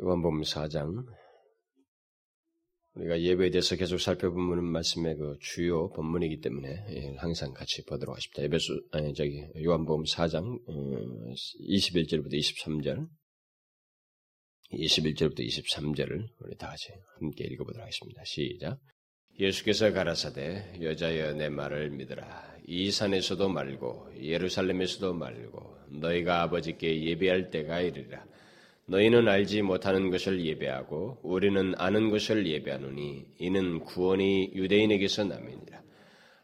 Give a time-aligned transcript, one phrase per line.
[0.00, 1.06] 요한복음 4장
[2.94, 8.42] 우리가 예배에 대해서 계속 살펴보는 말씀의 그 주요 본문이기 때문에 예, 항상 같이 보도록 하십니다.
[8.42, 10.58] 에베소 아니 저기 요한복음 4장
[11.68, 13.08] 21절부터 23절
[14.72, 18.22] 21절부터 23절을 우리 다 같이 함께 읽어보도록 하겠습니다.
[18.24, 18.80] 시작.
[19.38, 22.54] 예수께서 가라사대 여자여 내 말을 믿으라.
[22.66, 28.24] 이 산에서도 말고 예루살렘에서도 말고 너희가 아버지께 예배할 때가 이르리라.
[28.86, 35.82] 너희는 알지 못하는 것을 예배하고 우리는 아는 것을 예배하노니 이는 구원이 유대인에게서 남이니라.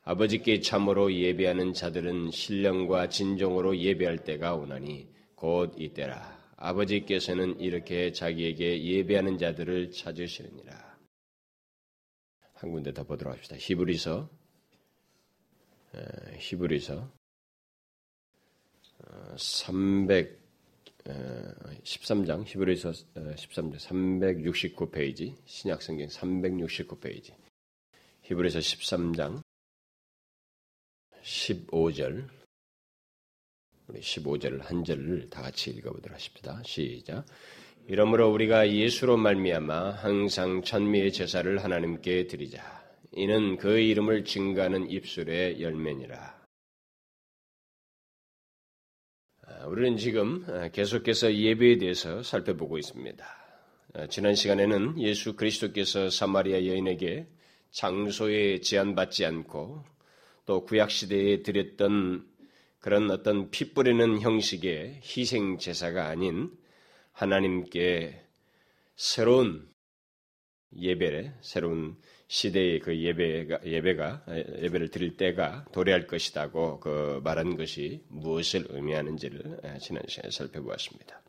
[0.03, 6.41] 아버지께 참으로 예배하는 자들은 신령과 진정으로 예배할 때가 오나니 곧 이때라.
[6.57, 10.99] 아버지께서는 이렇게 자기에게 예배하는 자들을 찾으시느니라.
[12.55, 13.57] 한 군데 더 보도록 합시다.
[13.59, 14.29] 히브리서
[16.39, 17.11] 히브리서
[19.37, 20.40] 300
[21.83, 27.33] 13장 히브리서 13장 369페이지 신약 성경 369페이지
[28.23, 29.43] 히브리서 13장
[31.23, 32.29] 15절
[33.89, 36.63] 우리 15절 한 절을 다 같이 읽어보도록 하십니다.
[36.65, 37.25] 시작.
[37.89, 42.81] 이러므로 우리가 예수로 말미암아 항상 천미의 제사를 하나님께 드리자.
[43.13, 46.40] 이는 그 이름을 증가하는 입술의 열매니라.
[49.67, 53.25] 우리는 지금 계속해서 예배에 대해서 살펴보고 있습니다.
[54.09, 57.27] 지난 시간에는 예수 그리스도께서 사마리아 여인에게
[57.71, 59.85] 장소에 제한받지 않고
[60.47, 62.27] 또 구약 시대에 드렸던
[62.79, 66.51] 그런 어떤 피 뿌리는 형식의 희생 제사가 아닌
[67.13, 68.23] 하나님께
[68.97, 69.69] 새로운
[70.77, 71.97] 예배를 새로운
[72.29, 74.25] 시대의 그 예배가 예배가
[74.63, 81.23] 예배를 드릴 때가 도래할 것이다고 그 말한 것이 무엇을 의미하는지를 지난 시간에 살펴보았습니다.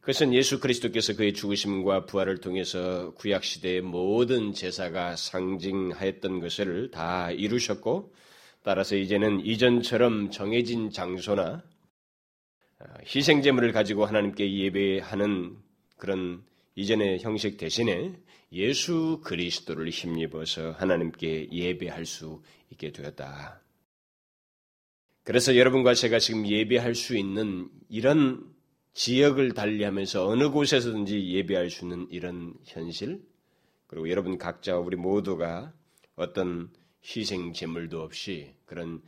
[0.00, 8.12] 그것은 예수 그리스도께서 그의 죽으심과 부활을 통해서 구약 시대의 모든 제사가 상징하였던 것을 다 이루셨고
[8.64, 11.62] 따라서 이제는 이전처럼 정해진 장소나
[13.06, 15.56] 희생 제물을 가지고 하나님께 예배하는
[15.96, 16.42] 그런
[16.74, 18.12] 이전의 형식 대신에
[18.52, 23.62] 예수 그리스도를 힘입어서 하나님께 예배할 수 있게 되었다.
[25.24, 28.52] 그래서 여러분과 제가 지금 예배할 수 있는 이런
[28.92, 33.22] 지역을 달리하면서 어느 곳에서든지 예배할 수 있는 이런 현실,
[33.86, 35.72] 그리고 여러분 각자 우리 모두가
[36.16, 36.70] 어떤
[37.04, 39.02] 희생 제물도 없이 그런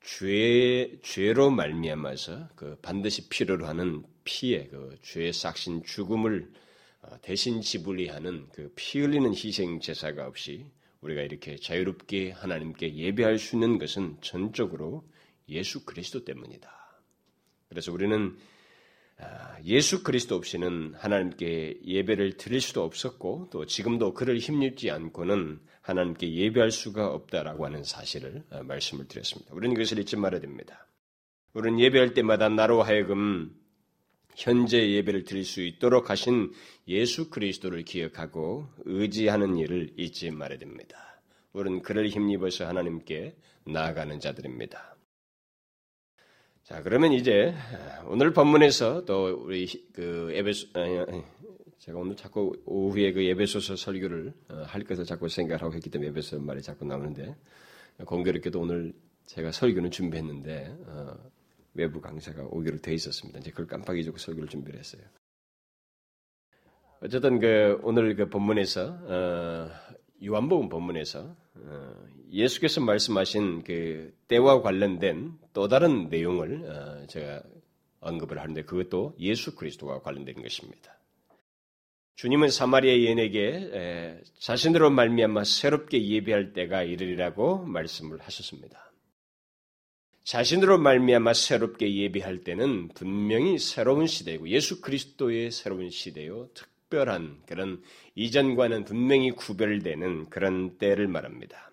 [0.00, 6.62] 죄 죄로 말미암아서 그 반드시 필요로 하는 피의 그 죄의 싹신 죽음을 어,
[7.22, 10.66] 대신 지불이하는 그 피 흘리는 희생 제사가 없이
[11.00, 15.04] 우리가 이렇게 자유롭게 하나님께 예배할 수 있는 것은 전적으로
[15.48, 16.70] 예수 그리스도 때문이다.
[17.68, 18.36] 그래서 우리는
[19.18, 26.32] 아, 예수 그리스도 없이는 하나님께 예배를 드릴 수도 없었고 또 지금도 그를 힘입지 않고는 하나님께
[26.32, 29.54] 예배할 수가 없다라고 하는 사실을 어, 말씀을 드렸습니다.
[29.54, 30.86] 우리는 그것을 잊지 말아야 됩니다.
[31.52, 33.54] 우리는 예배할 때마다 나로 하여금
[34.34, 36.52] 현재 예배를 드릴 수 있도록 하신
[36.88, 41.20] 예수 그리스도를 기억하고 의지하는 일을 잊지 말아야 됩니다.
[41.52, 44.96] 우리는 그를 힘입어서 하나님께 나아가는 자들입니다.
[46.62, 47.54] 자, 그러면 이제
[48.06, 50.68] 오늘 본문에서 또 우리 그 에베소
[51.82, 56.38] 제가 오늘 자꾸 오후에 그 예배소서 설교를 어, 할 것을 자꾸 생각하고 했기 때문에 예배소
[56.38, 57.34] 말이 자꾸 나오는데
[58.06, 58.92] 공교롭게도 오늘
[59.26, 61.16] 제가 설교는 준비했는데 어,
[61.74, 63.38] 외부 강사가 오기로 돼 있었습니다.
[63.40, 65.02] 이제 그걸 깜빡 잊고 설교를 준비를 했어요.
[67.00, 69.70] 어쨌든 그 오늘 그 본문에서 어,
[70.24, 71.94] 요한복음 본문에서 어,
[72.30, 77.42] 예수께서 말씀하신 그 때와 관련된 또 다른 내용을 어, 제가
[78.00, 80.98] 언급을 하는데 그것도 예수 그리스도와 관련된 것입니다.
[82.16, 88.91] 주님은 사마리아 여인에게 자신으로 말미암아 새롭게 예배할 때가 이르리라고 말씀을 하셨습니다.
[90.24, 97.82] 자신으로 말미암아 새롭게 예배할 때는 분명히 새로운 시대이고 예수 그리스도의 새로운 시대요 특별한 그런
[98.14, 101.72] 이전과는 분명히 구별되는 그런 때를 말합니다.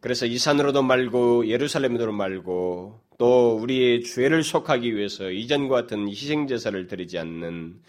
[0.00, 6.86] 그래서 이 산으로도 말고 예루살렘으로 말고 또 우리의 죄를 속하기 위해서 이전과 같은 희생 제사를
[6.88, 7.80] 드리지 않는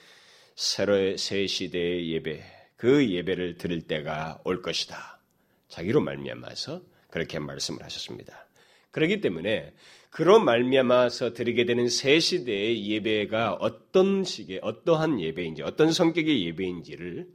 [0.56, 2.44] 새로의 새 시대의 예배
[2.78, 5.20] 그 예배를 드릴 때가 올 것이다.
[5.70, 8.43] 자기로 말미암아서 그렇게 말씀을 하셨습니다.
[8.94, 9.74] 그렇기 때문에
[10.12, 17.28] 그런 말미암아서 드리게 되는 새 시대의 예배가 어떤 식의 어떠한 예배인지 어떤 성격의 예배인지를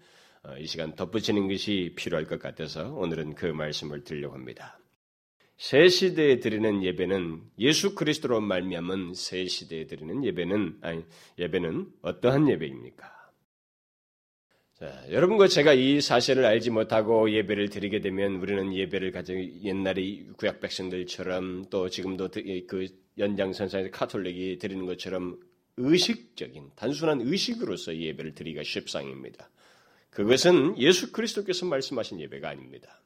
[0.44, 4.78] 어, 이 시간 덧붙이는 것이 필요할 것 같아서 오늘은 그 말씀을 드리려고 합니다.
[5.56, 11.04] 새 시대에 드리는 예배는 예수 그리스도로 말미암은 새 시대에 드리는 예배는 아니
[11.36, 13.17] 예배는 어떠한 예배입니까?
[14.78, 20.60] 자, 여러분과 제가 이 사실을 알지 못하고 예배를 드리게 되면 우리는 예배를 가져 옛날에 구약
[20.60, 22.28] 백성들처럼 또 지금도
[22.68, 22.86] 그
[23.18, 25.40] 연장선상에서 카톨릭이 드리는 것처럼
[25.78, 29.50] 의식적인 단순한 의식으로서 예배를 드리기가 쉽상입니다.
[30.10, 33.00] 그것은 예수 그리스도께서 말씀하신 예배가 아닙니다.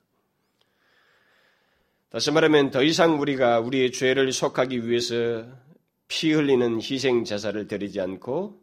[2.10, 5.46] 다시 말하면 더 이상 우리가 우리의 죄를 속하기 위해서
[6.06, 8.60] 피 흘리는 희생 제사를 드리지 않고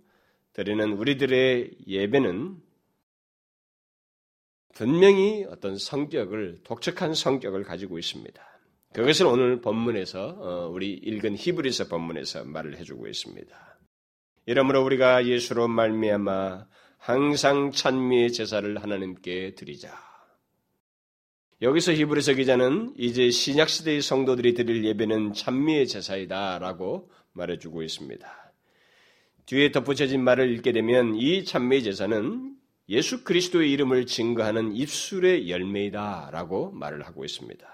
[0.54, 2.69] 드리는 우리들의 예배는
[4.74, 8.42] 분명히 어떤 성격을 독특한 성격을 가지고 있습니다.
[8.94, 13.80] 그것을 오늘 본문에서 어, 우리 읽은 히브리서 본문에서 말을 해주고 있습니다.
[14.46, 16.66] 이러므로 우리가 예수로 말미암아
[16.98, 19.94] 항상 찬미의 제사를 하나님께 드리자.
[21.62, 28.54] 여기서 히브리서 기자는 이제 신약 시대의 성도들이 드릴 예배는 찬미의 제사이다라고 말해주고 있습니다.
[29.46, 32.56] 뒤에 덧붙여진 말을 읽게 되면 이 찬미의 제사는
[32.90, 37.68] 예수 그리스도의 이름을 증거하는 입술의 열매이다라고 말을 하고 있습니다.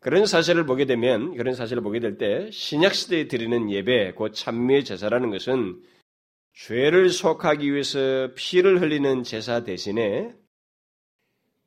[0.00, 4.84] 그런 사실을 보게 되면 그런 사실을 보게 될 때 신약 시대에 드리는 예배, 곧 찬미의
[4.84, 5.80] 제사라는 것은
[6.54, 10.34] 죄를 속하기 위해서 피를 흘리는 제사 대신에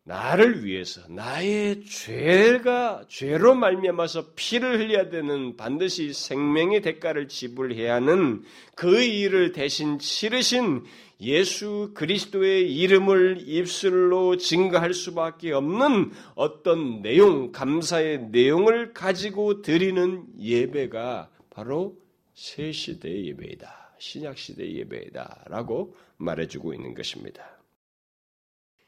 [0.03, 8.43] 나를 위해서 나의 죄가 죄로 말미암아서 피를 흘려야 되는 반드시 생명의 대가를 지불해야 하는
[8.75, 10.83] 그 일을 대신 치르신
[11.21, 21.95] 예수 그리스도의 이름을 입술로 증거할 수밖에 없는 어떤 내용, 감사의 내용을 가지고 드리는 예배가 바로
[22.33, 23.93] 새 시대의 예배이다.
[23.99, 27.61] 신약 시대의 예배이다라고 말해주고 있는 것입니다.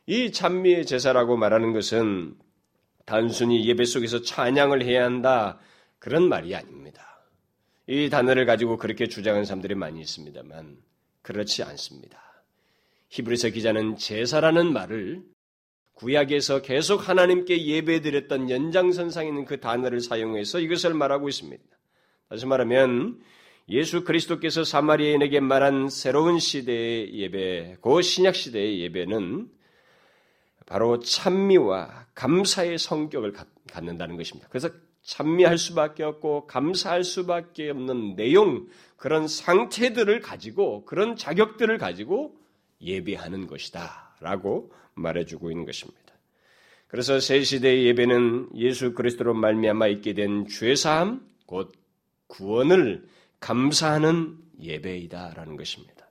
[0.08, 2.36] 이 찬미의 제사라고 말하는 것은
[3.06, 5.60] 단순히 예배 속에서 찬양을 해야 한다
[6.00, 7.22] 그런 말이 아닙니다.
[7.86, 10.78] 이 단어를 가지고 그렇게 주장하는 사람들이 많이 있습니다만
[11.24, 12.22] 그렇지 않습니다.
[13.10, 15.24] 히브리서 기자는 제사라는 말을
[15.94, 21.64] 구약에서 계속 하나님께 예배드렸던 연장선상에 있는 그 단어를 사용해서 이것을 말하고 있습니다.
[22.30, 23.22] 다시 말하면
[23.70, 29.50] 예수 그리스도께서 사마리아인에게 말한 새로운 시대의 예배, 고 신약 시대의 예배는
[30.66, 33.34] 바로 찬미와 감사의 성격을
[33.72, 34.50] 갖는다는 것입니다.
[34.50, 34.70] 그래서
[35.04, 38.68] 찬미할 수밖에 없고 감사할 수밖에 없는 내용,
[38.98, 42.38] 그런 상태들을 가지고 그런 자격들을 가지고
[42.82, 44.16] 예배하는 것이다.
[44.22, 46.02] 라고 말해주고 있는 것입니다.
[46.88, 51.74] 그래서 새 시대의 예배는 예수 그리스도로 말미암아 있게 된 죄사함, 곧
[52.28, 53.06] 구원을
[53.40, 56.10] 감사하는 예배이다라는 것입니다.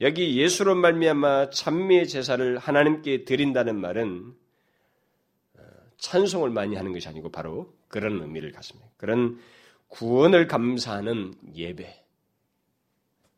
[0.00, 4.45] 여기 예수로 말미암아 찬미의 제사를 하나님께 드린다는 말은 어,
[5.98, 8.88] 찬송을 많이 하는 것이 아니고 바로 그런 의미를 갖습니다.
[8.96, 9.40] 그런
[9.88, 12.04] 구원을 감사하는 예배.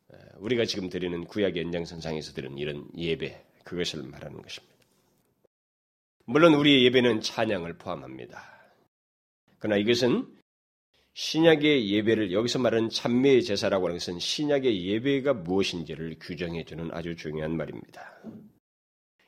[0.09, 4.75] 어, 우리가 지금 드리는 구약 연장선상에서 드리는 이런 예배, 그것을 말하는 것입니다.
[6.25, 8.43] 물론 우리의 예배는 찬양을 포함합니다.
[9.57, 10.27] 그러나 이것은
[11.13, 17.57] 신약의 예배를 여기서 말하는 찬미의 제사라고 하는 것은 신약의 예배가 무엇인지를 규정해 주는 아주 중요한
[17.57, 18.21] 말입니다.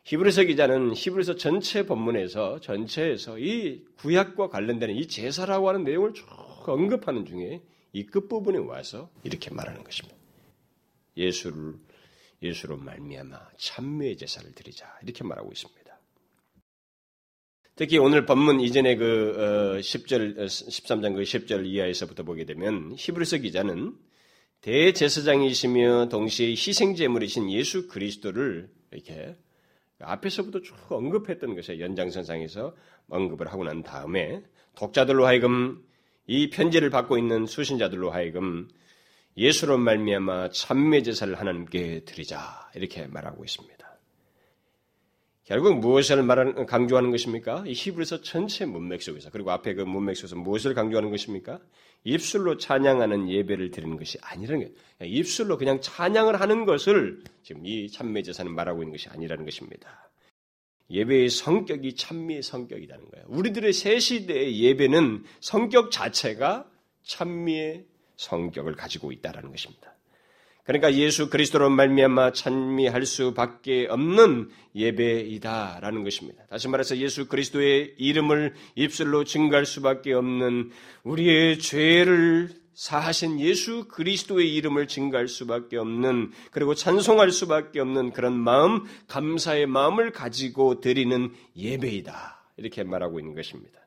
[0.04, 6.26] 히브리서 기자는 히브리서 전체 본문에서 전체에서 이 구약과 관련되는 이 제사라고 하는 내용을 쭉
[6.68, 7.62] 언급하는 중에
[7.94, 10.18] 이 끝부분에 와서 이렇게 말하는 것입니다.
[11.18, 11.76] 예수를
[12.42, 15.82] 예수로 말미암아 찬미의 제사를 드리자 이렇게 말하고 있습니다.
[17.76, 23.38] 특히 오늘 본문 이전에 그 10절, 어, 13장 어, 그 10절 이하에서부터 보게 되면 히브리서
[23.38, 23.96] 기자는
[24.62, 29.36] 대제사장이시며 동시에 희생 제물이신 예수 그리스도를 이렇게
[30.04, 32.76] 앞에서부터 쭉 언급했던 것에 연장선상에서
[33.10, 34.44] 언급을 하고 난 다음에
[34.76, 35.84] 독자들로 하여금
[36.28, 38.70] 이 편지를 받고 있는 수신자들로 하여금
[39.38, 43.82] 예수로 말미암아 참매 제사를 하나님께 드리자 이렇게 말하고 있습니다.
[45.44, 47.64] 결국 무엇을 말하는, 강조하는 것입니까?
[47.66, 51.60] 이 히브리서 전체 문맥 속에서 그리고 앞에 그 문맥 속에서 무엇을 강조하는 것입니까?
[52.04, 54.76] 입술로 찬양하는 예배를 드리는 것이 아니라는 거예요.
[55.02, 60.10] 입술로 그냥 찬양을 하는 것을 지금 이 참매 제사는 말하고 있는 것이 아니라는 것입니다.
[60.90, 63.26] 예배의 성격이 찬미의 성격이라는 거예요.
[63.30, 66.70] 우리들의 새 시대의 예배는 성격 자체가
[67.04, 67.86] 찬미의
[68.18, 69.91] 성격을 가지고 있다는 것입니다.
[70.72, 76.46] 그러니까 예수 그리스도로 말미암아 찬미할 수밖에 없는 예배이다라는 것입니다.
[76.50, 80.72] 다시 말해서 예수 그리스도의 이름을 입술로 증가할 수밖에 없는
[81.04, 88.86] 우리의 죄를 사하신 예수 그리스도의 이름을 증가할 수밖에 없는 그리고 찬송할 수밖에 없는 그런 마음,
[89.10, 92.46] 감사의 마음을 가지고 드리는 예배이다.
[92.56, 93.78] 이렇게 말하고 있는 것입니다.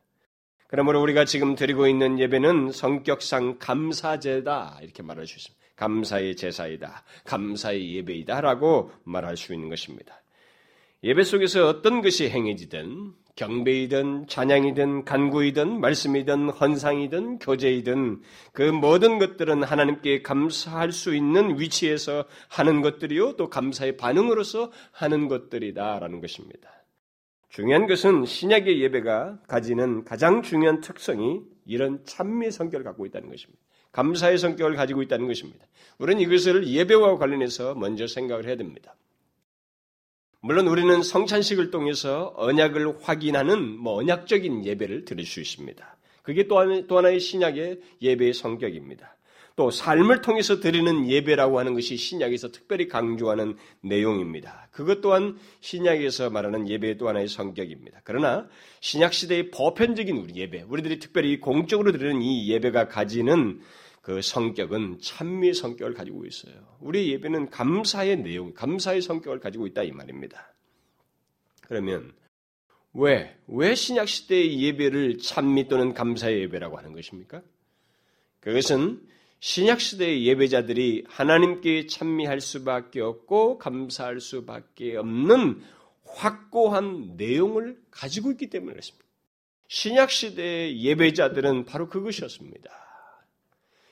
[0.69, 5.64] 그러므로 우리가 지금 드리고 있는 예배는 성격상 감사제다 이렇게 말할 수 있습니다.
[5.85, 7.05] 감사의 제사이다.
[7.25, 10.23] 감사의 예배이다 라고 말할 수 있는 것입니다.
[11.03, 18.23] 예배 속에서 어떤 것이 행해지든 경배이든 찬양이든 간구이든 말씀이든 헌상이든 교제이든
[18.53, 26.21] 그 모든 것들은 하나님께 감사할 수 있는 위치에서 하는 것들이요 또 감사의 반응으로서 하는 것들이다라는
[26.23, 26.71] 것입니다.
[27.51, 33.61] 중요한 것은 신약의 예배가 가지는 가장 중요한 특성이 이런 찬미의 성격을 갖고 있다는 것입니다.
[33.95, 35.65] 감사의 성격을 가지고 있다는 것입니다.
[35.99, 38.95] 우리는 이것을 예배와 관련해서 먼저 생각을 해야 됩니다.
[40.41, 45.97] 물론 우리는 성찬식을 통해서 언약을 확인하는 뭐 언약적인 예배를 드릴 수 있습니다.
[46.23, 49.17] 그게 또, 하나의 신약의 예배의 성격입니다.
[49.57, 54.69] 또 삶을 통해서 드리는 예배라고 하는 것이 신약에서 특별히 강조하는 내용입니다.
[54.73, 58.01] 그것 또한 신약에서 말하는 예배의 또 하나의 성격입니다.
[58.03, 58.49] 그러나
[58.81, 63.61] 신약 시대의 보편적인 우리 예배, 우리들이 특별히 공적으로 드리는 이 예배가 가지는
[64.05, 66.77] 그 성격은 찬미의 성격을 가지고 있어요.
[66.81, 70.53] 우리 예배는 감사의 내용, 감사의 성격을 가지고 있다 이 말입니다.
[71.63, 72.13] 그러면
[72.93, 77.41] 왜, 왜 신약 시대의 예배를 찬미 또는 감사의 예배라고 하는 것입니까?
[78.41, 79.01] 그것은
[79.41, 85.63] 신약 시대의 예배자들이 하나님께 찬미할 수밖에 없고 감사할 수밖에 없는
[86.05, 89.03] 확고한 내용을 가지고 있기 때문에 그렇습니다.
[89.69, 92.84] 신약 시대의 예배자들은 바로 그것이었습니다.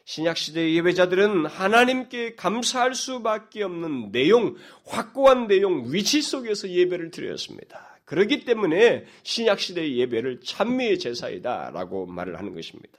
[0.04, 7.98] 신약 시대의 예배자들은 하나님께 감사할 수밖에 없는 내용, 확고한 내용, 위치 속에서 예배를 드렸습니다.
[8.04, 12.98] 그렇기 때문에 신약 시대의 예배를 찬미의 제사이다라고 말을 하는 것입니다.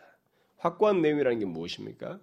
[0.58, 2.20] 확고한 내용이라는 게 무엇입니까?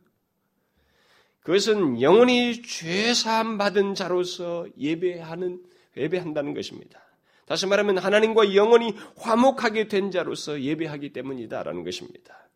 [1.42, 5.62] 그것은 영원히 죄 사함 받은 자로서 예배하는
[5.96, 7.00] 예배한다는 것입니다.
[7.46, 12.48] 다시 말하면 하나님과 영원히 화목하게 된 자로서 예배하기 때문이다라는 것입니다.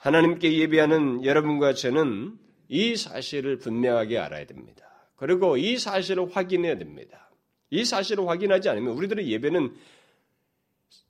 [0.00, 2.38] 하나님께 예배하는 여러분과 저는
[2.68, 5.10] 이 사실을 분명하게 알아야 됩니다.
[5.16, 7.30] 그리고 이 사실을 확인해야 됩니다.
[7.68, 9.74] 이 사실을 확인하지 않으면 우리들의 예배는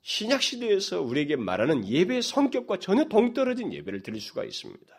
[0.01, 4.95] 신약 시대에서 우리에게 말하는 예배의 성격과 전혀 동떨어진 예배를 드릴 수가 있습니다.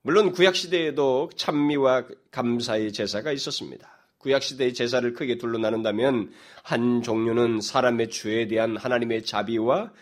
[0.00, 3.86] 물론 구약 시대에도 찬미와 감사의 제사가 있었습니다.
[4.16, 9.92] 구약 시대의 제사를 크게 둘로 나눈다면 한 종류는 사람의 죄에 대한 하나님의 자비와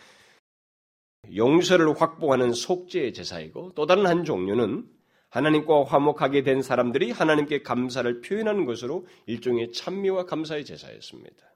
[1.34, 4.86] 용서를 확보하는 속죄의 제사이고 또 다른 한 종류는
[5.28, 11.46] 하나님과 화목하게 된 사람들이 하나님께 감사를 표현하는 것으로 일종의 찬미와 감사의 제사였습니다.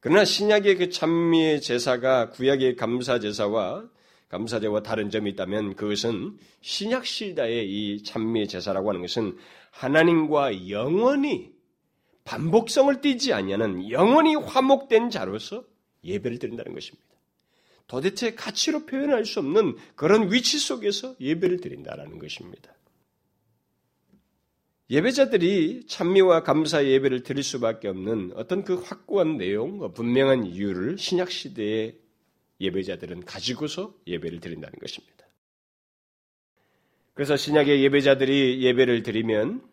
[0.00, 3.84] 그러나 신약의 그 찬미의 제사가 구약의 감사 제사와
[4.28, 9.36] 감사제와 다른 점이 있다면 그것은 신약 시대의 이 찬미의 제사라고 하는 것은
[9.72, 11.52] 하나님과 영원히
[12.24, 15.64] 반복성을 띠지 아니하는 영원히 화목된 자로서
[16.04, 17.09] 예배를 드린다는 것입니다.
[17.90, 22.72] 도대체 가치로 표현할 수 없는 그런 위치 속에서 예배를 드린다라는 것입니다.
[24.90, 31.98] 예배자들이 찬미와 감사 예배를 드릴 수밖에 없는 어떤 그 확고한 내용, 분명한 이유를 신약 시대의
[32.60, 35.26] 예배자들은 가지고서 예배를 드린다는 것입니다.
[37.14, 39.68] 그래서 신약의 예배자들이 예배를 드리면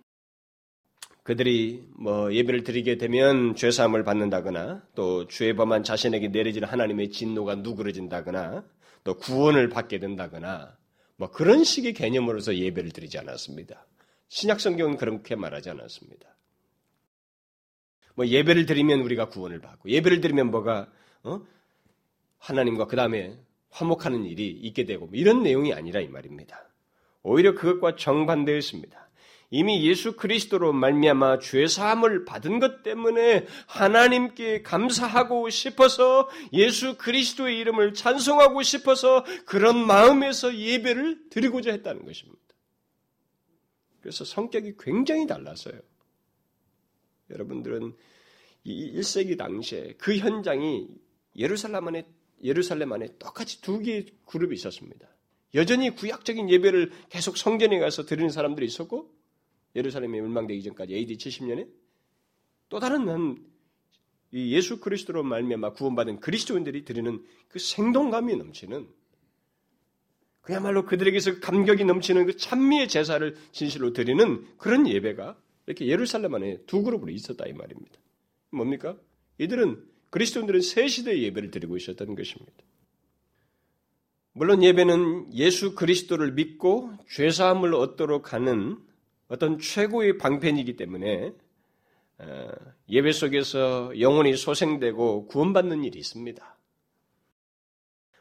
[1.27, 7.55] 그들이 뭐 예배를 드리게 되면 죄 사함을 받는다거나 또 죄 범한 자신에게 내려지는 하나님의 진노가
[7.55, 8.63] 누그러진다거나
[9.03, 10.77] 또 구원을 받게 된다거나
[11.17, 13.86] 뭐 그런 식의 개념으로서 예배를 드리지 않았습니다.
[14.29, 16.34] 신약 성경은 그렇게 말하지 않았습니다.
[18.15, 20.89] 뭐 예배를 드리면 우리가 구원을 받고 예배를 드리면 뭐가
[21.24, 21.41] 어?
[22.38, 23.38] 하나님과 그 다음에
[23.72, 26.69] 화목하는 일이 있게 되고 뭐 이런 내용이 아니라 이 말입니다.
[27.22, 29.06] 오히려 그것과 정반대였습니다.
[29.49, 37.93] 이미 예수 그리스도로 말미암아 죄 사함을 받은 것 때문에 하나님께 감사하고 싶어서 예수 그리스도의 이름을
[37.93, 42.41] 찬송하고 싶어서 그런 마음에서 예배를 드리고자 했다는 것입니다.
[44.01, 45.79] 그래서 성격이 굉장히 달랐어요.
[47.29, 47.95] 여러분들은
[48.65, 50.87] 이 1세기 당시에 그 현장이
[51.37, 52.05] 예루살렘 안에
[52.43, 55.07] 예루살렘 안에 똑같이 두 개의 그룹이 있었습니다.
[55.55, 59.16] 여전히 구약적인 예배를 계속 성전에 가서 드리는 사람들이 있었고
[59.77, 61.67] 예루살렘이 멸망되기 전까지 AD 70년에
[62.69, 63.38] 또 다른 한
[64.34, 68.88] 예수 그리스도로 말미암아 구원받은 그리스도인들이 드리는 그 생동감이 넘치는
[70.41, 76.84] 그야말로 그들에게서 감격이 넘치는 그 찬미의 제사를 진실로 드리는 그런 예배가 이렇게 예루살렘 안에 두
[76.84, 78.00] 그룹으로 있었다 이 말입니다.
[78.50, 78.98] 뭡니까?
[79.38, 82.53] 이들은 그리스도인들은 새 시대의 예배를 드리고 있었다는 것입니다.
[84.31, 88.77] 물론 예배는 예수 그리스도를 믿고 죄 사함을 얻도록 하는
[89.27, 91.34] 어떤 최고의 방편이기 때문에
[92.19, 92.50] 어,
[92.89, 96.57] 예배 속에서 영혼이 소생되고 구원받는 일이 있습니다.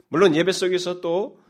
[0.08, 1.40] 물론 예배 속에서 또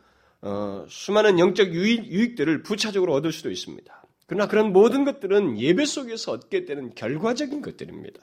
[0.42, 4.06] 어, 수많은 영적 유익, 들을 부차적으로 얻을 수도 있습니다.
[4.26, 8.20] 그러나 그런 모든 것들은 예배 속에서 얻게 되는 결과적인 것들입니다.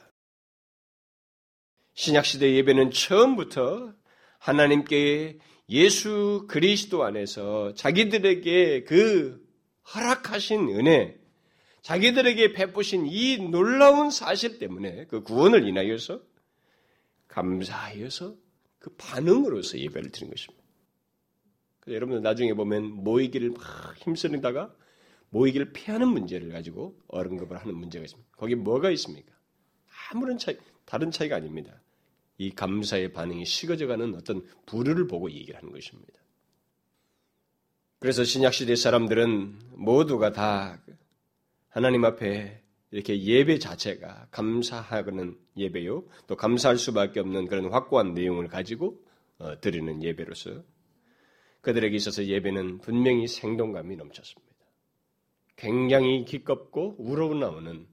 [1.95, 3.93] 신약시대 예배는 처음부터
[4.39, 9.41] 하나님께 예수 그리스도 안에서 자기들에게 그
[9.93, 11.17] 허락하신 은혜,
[11.83, 16.21] 자기들에게 베푸신 이 놀라운 사실 때문에 그 구원을 인하여서
[17.27, 18.35] 감사하여서
[18.79, 20.63] 그 반응으로서 예배를 드린 것입니다.
[21.87, 24.73] 여러분들 나중에 보면 모이기를 막 힘쓰다가
[25.29, 28.29] 모이기를 피하는 문제를 가지고 어른급을 하는 문제가 있습니다.
[28.37, 29.33] 거기 뭐가 있습니까?
[30.11, 31.81] 아무런 차이, 다른 차이가 아닙니다.
[32.37, 36.13] 이 감사의 반응이 식어져가는 어떤 부류를 보고 얘기를 하는 것입니다.
[37.99, 40.81] 그래서 신약시대 사람들은 모두가 다
[41.73, 42.61] 하나님 앞에
[42.91, 49.03] 이렇게 예배 자체가 감사하는 예배요, 또 감사할 수밖에 없는 그런 확고한 내용을 가지고
[49.39, 50.63] 어, 드리는 예배로서
[51.61, 54.53] 그들에게 있어서 예배는 분명히 생동감이 넘쳤습니다.
[55.55, 57.87] 굉장히 기껍고 우러나오는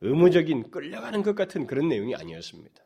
[0.00, 2.82] 의무적인 끌려가는 것 같은 그런 내용이 아니었습니다.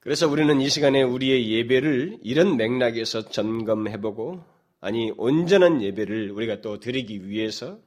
[0.00, 4.42] 그래서 우리는 이 시간에 우리의 예배를 이런 맥락에서 점검해보고,
[4.80, 7.78] 아니, 온전한 예배를 우리가 또 드리기 위해서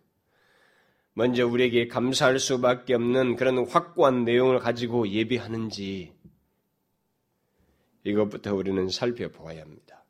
[1.18, 6.14] 먼저 우리에게 감사할 수밖에 없는 그런 확고한 내용을 가지고 예배하는지
[8.04, 10.04] 이것부터 우리는 살펴보아야 합니다.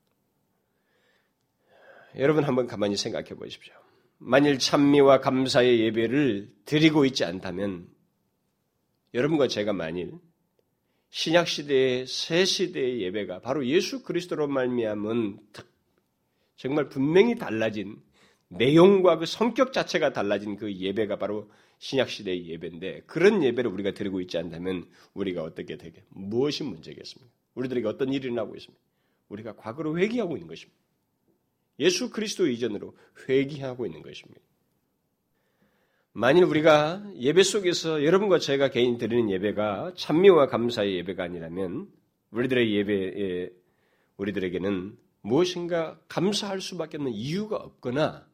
[2.18, 3.74] 여러분 한번 가만히 생각해 보십시오.
[4.18, 7.88] 만일 찬미와 감사의 예배를 드리고 있지 않다면
[9.14, 10.14] 여러분과 제가 만일
[11.12, 15.40] 신약 시대의 새 시대의 예배가 바로 예수 그리스도로 말미암은
[16.58, 18.02] 정말 분명히 달라진
[18.50, 21.50] 내용과 그 성격 자체가 달라진 그 예배가 바로
[21.80, 27.32] 신약 시대의 예배인데 그런 예배를 우리가 드리고 있지 않다면 우리가 어떻게 되게 무엇이 문제겠습니까?
[27.56, 28.82] 우리들에게 어떤 일이 일어나고 있습니까?
[29.30, 30.80] 우리가 과거로 회귀하고 있는 것입니다.
[31.80, 32.96] 예수 그리스도 이전으로
[33.28, 34.42] 회귀하고 있는 것입니다.
[36.14, 41.89] 만일 우리가 예배 속에서 여러분과 제가 개인 드리는 예배가 찬미와 감사의 예배가 아니라면
[42.32, 43.50] 우리들의 예배에
[44.15, 48.26] 우리들에게는 무엇인가 감사할 수밖에 없는 이유가 없거나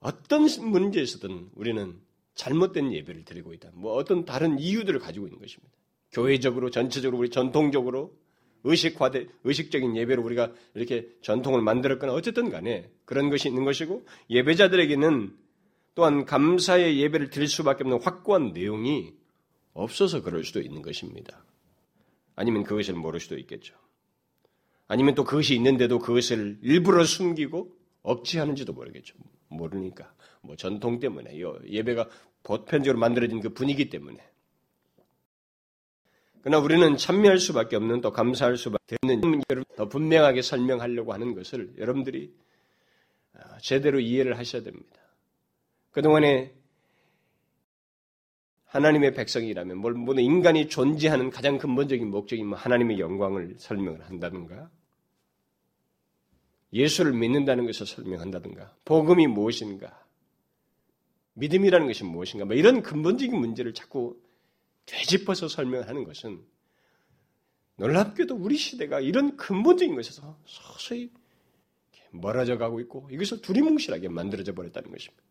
[0.00, 2.00] 어떤 문제에서든 우리는
[2.34, 3.70] 잘못된 예배를 드리고 있다.
[3.74, 5.72] 뭐 어떤 다른 이유들을 가지고 있는 것입니다.
[6.12, 8.18] 교회적으로 전체적으로 우리 전통적으로
[8.64, 15.36] 의식화돼 의식적인 예배로 우리가 이렇게 전통을 만들었거나 어쨌든 간에 그런 것이 있는 것이고 예배자들에게는
[15.94, 19.14] 또한 감사의 예배를 드릴 수밖에 없는 확고한 내용이
[19.72, 21.44] 없어서 그럴 수도 있는 것입니다.
[22.36, 23.74] 아니면 그것을 모를 수도 있겠죠.
[24.88, 29.14] 아니면 또 그것이 있는데도 그것을 일부러 숨기고 억지하는지도 모르겠죠.
[29.50, 30.12] 모르니까.
[30.40, 32.08] 뭐 전통 때문에, 예배가
[32.42, 34.18] 보편적으로 만들어진 그 분위기 때문에.
[36.42, 39.42] 그러나 우리는 참여할 수밖에 없는 또 감사할 수밖에 없는
[39.76, 42.34] 더 분명하게 설명하려고 하는 것을 여러분들이
[43.34, 45.00] 아, 제대로 이해를 하셔야 됩니다.
[45.90, 46.54] 그동안에
[48.64, 54.70] 하나님의 백성이라면 모든 인간이 존재하는 가장 근본적인 목적이 뭐 하나님의 영광을 설명을 한다든가
[56.72, 60.04] 예수를 믿는다는 것을 설명한다든가 복음이 무엇인가
[61.34, 64.16] 믿음이라는 것이 무엇인가 뭐 이런 근본적인 문제를 자꾸
[64.86, 66.40] 되짚어서 설명하는 것은
[67.76, 71.10] 놀랍게도 우리 시대가 이런 근본적인 것에서 서서히
[72.10, 75.22] 멀어져 가고 있고 이것을 두리뭉실하게 만들어져 버렸다는 것입니다.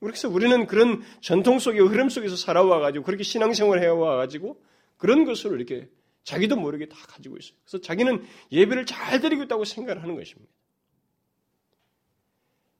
[0.00, 4.62] 그래서 우리는 그런 전통 속의 흐름 속에서 살아와 가지고 그렇게 신앙생활을 해와 가지고
[4.98, 5.88] 그런 것을 이렇게
[6.22, 7.56] 자기도 모르게 다 가지고 있어요.
[7.64, 10.50] 그래서 자기는 예배를 잘 드리고 있다고 생각을 하는 것입니다.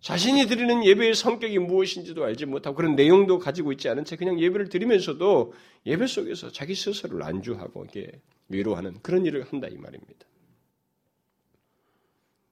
[0.06, 4.68] 자신이 드리는 예배의 성격이 무엇인지도 알지 못하고 그런 내용도 가지고 있지 않은 채 그냥 예배를
[4.68, 5.52] 드리면서도
[5.84, 10.24] 예배 속에서 자기 스스로를 안주하고 이렇게 위로하는 그런 일을 한다 이 말입니다.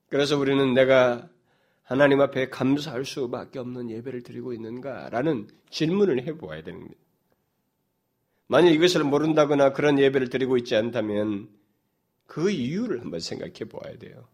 [0.08, 1.28] 그래서 우리는 내가
[1.84, 6.96] 하나님 앞에 감사할 수밖에 없는 예배를 드리고 있는가라는 질문을 해보아야 됩니다.
[8.48, 11.48] 만약 이것을 모른다거나 그런 예배를 드리고 있지 않다면
[12.26, 14.26] 그 이유를 한번 생각해 보아야 돼요.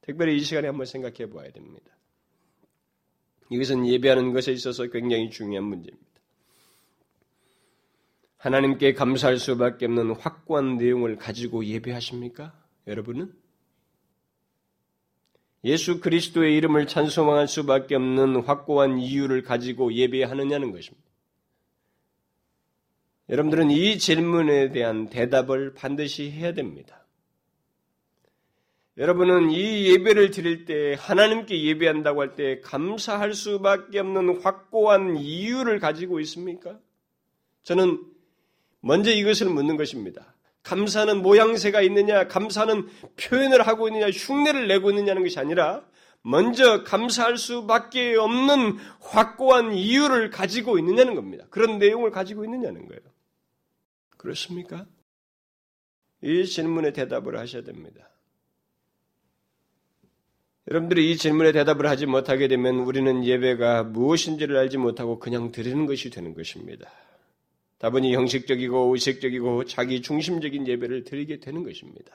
[0.00, 1.92] 특별히 이 시간에 한번 생각해 보아야 됩니다.
[3.52, 6.06] 이것은 예배하는 것에 있어서 굉장히 중요한 문제입니다.
[8.38, 12.52] 하나님께 감사할 수밖에 없는 확고한 내용을 가지고 예배하십니까?
[12.86, 13.32] 여러분은?
[15.64, 21.06] 예수 그리스도의 이름을 찬송할 수밖에 없는 확고한 이유를 가지고 예배하느냐는 것입니다.
[23.28, 27.01] 여러분들은 이 질문에 대한 대답을 반드시 해야 됩니다.
[28.98, 36.20] 여러분은 이 예배를 드릴 때 하나님께 예배한다고 할 때 감사할 수밖에 없는 확고한 이유를 가지고
[36.20, 36.78] 있습니까?
[37.62, 38.04] 저는
[38.80, 40.34] 먼저 이것을 묻는 것입니다.
[40.62, 45.84] 감사하는 모양새가 있느냐, 감사하는 표현을 하고 있느냐, 흉내를 내고 있느냐는 것이 아니라
[46.22, 51.46] 먼저 감사할 수밖에 없는 확고한 이유를 가지고 있느냐는 겁니다.
[51.50, 53.00] 그런 내용을 가지고 있느냐는 거예요.
[54.18, 54.86] 그렇습니까?
[56.22, 58.11] 이 질문에 대답을 하셔야 됩니다.
[60.70, 66.10] 여러분들이 이 질문에 대답을 하지 못하게 되면 우리는 예배가 무엇인지를 알지 못하고 그냥 드리는 것이
[66.10, 66.90] 되는 것입니다.
[67.78, 72.12] 다분히 형식적이고 의식적이고 자기 중심적인 예배를 드리게 되는 것입니다.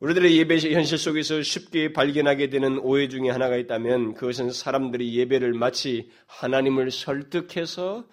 [0.00, 6.10] 우리들의 예배 현실 속에서 쉽게 발견하게 되는 오해 중에 하나가 있다면 그것은 사람들이 예배를 마치
[6.26, 8.08] 하나님을 설득해서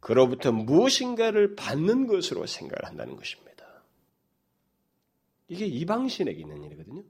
[0.00, 3.52] 그로부터 무엇인가를 받는 것으로 생각을 한다는 것입니다.
[5.48, 7.02] 이게 이방신에게 있는 일이거든요.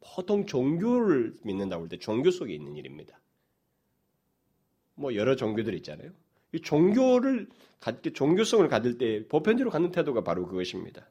[0.00, 3.20] 보통 종교를 믿는다고 할 때 종교 속에 있는 일입니다.
[4.94, 6.10] 뭐 여러 종교들 있잖아요.
[6.52, 11.08] 이 종교를 갖게 종교성을 가질 때 보편적으로 갖는 태도가 바로 그것입니다.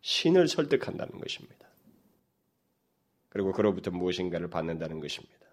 [0.00, 1.68] 신을 설득한다는 것입니다.
[3.28, 5.46] 그리고 그로부터 무엇인가를 받는다는 것입니다.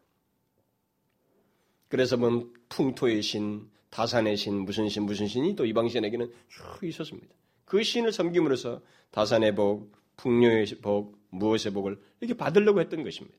[1.88, 7.34] 그래서 뭐 풍토의 신, 다산의 신, 무슨 신, 무슨 신이 또 이방신에게는 쭉 있었습니다.
[7.66, 8.82] 그 신을 섬김으로써
[9.12, 13.38] 다산의 복, 풍요의 복, 무엇의 복을 이렇게 받으려고 했던 것입니다.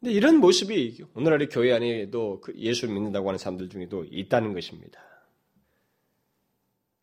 [0.00, 5.00] 근데 이런 모습이 오늘날의 교회 안에도 그 예수를 믿는다고 하는 사람들 중에도 있다는 것입니다.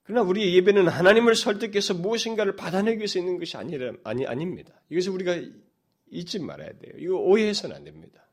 [0.03, 4.73] 그러나 우리 예배는 하나님을 설득해서 무엇인가를 받아내기 위해서 있는 것이 아니라, 아니, 아닙니다.
[4.89, 5.39] 이것을 우리가
[6.09, 6.93] 잊지 말아야 돼요.
[6.97, 8.25] 이거 오해해서는 안 됩니다.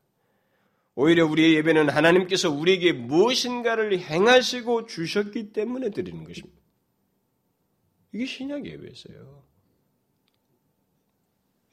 [0.95, 6.57] 오히려 우리의 예배는 하나님께서 우리에게 무엇인가를 행하시고 주셨기 때문에 드리는 것입니다.
[8.11, 9.46] 이게 신약 예배였어요.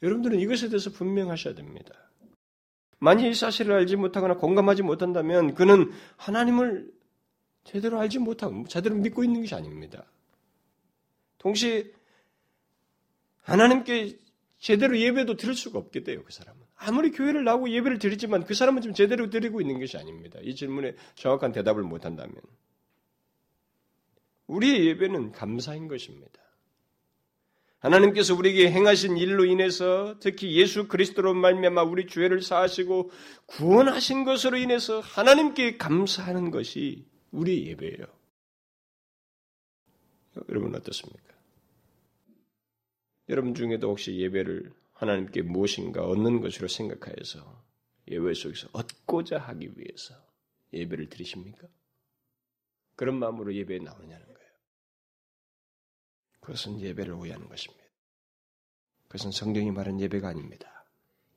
[0.02, 1.94] 여러분들은 이것에 대해서 분명하셔야 됩니다.
[2.98, 6.90] 만약 이 사실을 알지 못하거나 공감하지 못한다면 그는 하나님을
[7.64, 10.04] 제대로 알지 못하고 제대로 믿고 있는 것이 아닙니다.
[11.38, 11.90] 동시에
[13.42, 14.18] 하나님께
[14.59, 16.62] 제대로 예배도 드릴 수가 없게 돼요, 그 사람은.
[16.76, 20.38] 아무리 교회를 나오고 예배를 드리지만 그 사람은 지금 제대로 드리고 있는 것이 아닙니다.
[20.42, 22.35] 이 질문에 정확한 대답을 못한다면.
[24.46, 26.40] 우리의 예배는 감사인 것입니다.
[27.84, 33.10] 하나님께서 우리에게 행하신 일로 인해서 특히 예수 그리스도로 말미암아 우리 죄를 사하시고
[33.44, 38.06] 구원하신 것으로 인해서 하나님께 감사하는 것이 우리 예배예요.
[40.48, 41.34] 여러분 어떻습니까?
[43.28, 47.64] 여러분 중에도 혹시 예배를 하나님께 무엇인가 얻는 것으로 생각하여서
[48.08, 50.14] 예배 속에서 얻고자 하기 위해서
[50.72, 51.68] 예배를 드리십니까?
[52.96, 54.33] 그런 마음으로 예배에 나오느냐는 거예요.
[56.44, 57.85] 그것은 예배를 오해하는 것입니다.
[59.09, 60.87] 그것은 성경이 말한 예배가 아닙니다.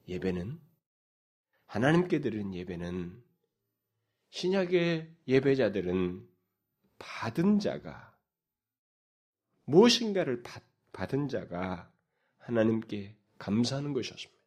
[0.07, 0.59] 예배는
[1.65, 3.23] 하나님께 드리는 예배는
[4.29, 6.27] 신약의 예배자들은
[6.99, 8.17] 받은 자가
[9.63, 11.91] 무엇인가를 받, 받은 자가
[12.39, 14.37] 하나님께 감사하는 것이었습니다.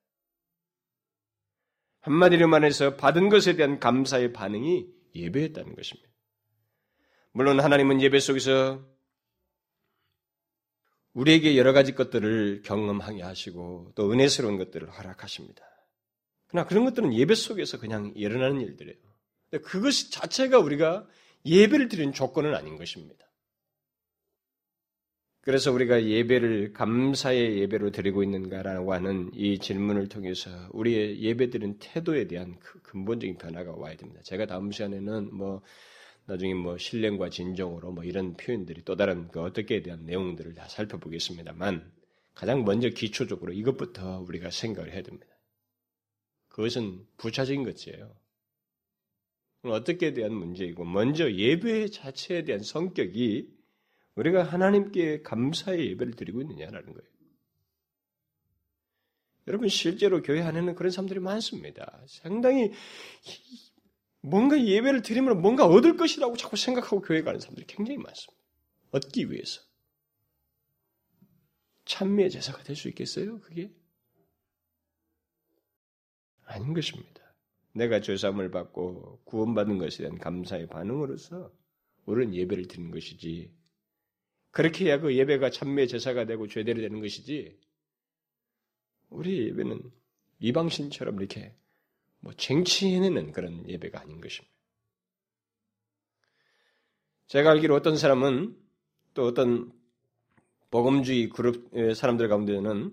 [2.01, 6.11] 한마디로 말해서 받은 것에 대한 감사의 반응이 예배였다는 것입니다.
[7.33, 8.85] 물론 하나님은 예배 속에서
[11.14, 15.62] 우리에게 여러 가지 것들을 경험하게 하시고 또 은혜스러운 것들을 허락하십니다.
[16.46, 18.99] 그러나 그런 것들은 예배 속에서 그냥 일어나는 일들이에요.
[19.62, 21.07] 그것 자체가 우리가
[21.44, 23.27] 예배를 드리는 조건은 아닌 것입니다.
[25.42, 32.27] 그래서 우리가 예배를 감사의 예배로 드리고 있는가라고 하는 이 질문을 통해서 우리의 예배 드리는 태도에
[32.27, 34.20] 대한 그 근본적인 변화가 와야 됩니다.
[34.23, 35.62] 제가 다음 시간에는 뭐
[36.26, 41.92] 나중에 뭐 신령과 진정으로 뭐 이런 표현들이 또 다른 그 어떻게에 대한 내용들을 다 살펴보겠습니다만
[42.35, 45.26] 가장 먼저 기초적으로 이것부터 우리가 생각을 해야 됩니다.
[46.48, 48.14] 그것은 부차적인 것이에요.
[49.62, 53.48] 어떻게에 대한 문제이고 먼저 예배 자체에 대한 성격이
[54.14, 57.11] 우리가 하나님께 감사의 예배를 드리고 있느냐라는 거예요.
[59.46, 62.02] 여러분 실제로 교회 안에는 그런 사람들이 많습니다.
[62.06, 62.72] 상당히
[64.22, 68.42] 뭔가 예배를 드리면 뭔가 얻을 것이라고 자꾸 생각하고 교회 가는 사람들이 굉장히 많습니다.
[68.90, 69.62] 얻기 위해서.
[71.87, 73.40] 찬미의 제사가 될 수 있겠어요?
[73.40, 73.72] 그게?
[76.44, 77.20] 아닌 것입니다.
[77.72, 81.52] 내가 죄사함을 받고 구원받은 것에 대한 감사의 반응으로서
[82.04, 83.52] 우리는 예배를 드리는 것이지
[84.50, 87.56] 그렇게 해야 그 예배가 참매 제사가 되고 죄대로 되는 것이지.
[89.11, 89.80] 우리 예배는
[90.40, 91.54] 이방신처럼 이렇게
[92.20, 94.54] 뭐 쟁취해내는 그런 예배가 아닌 것입니다.
[97.26, 98.56] 제가 알기로 어떤 사람은
[99.14, 99.72] 또 어떤
[100.70, 102.92] 복음주의 그룹 사람들 가운데는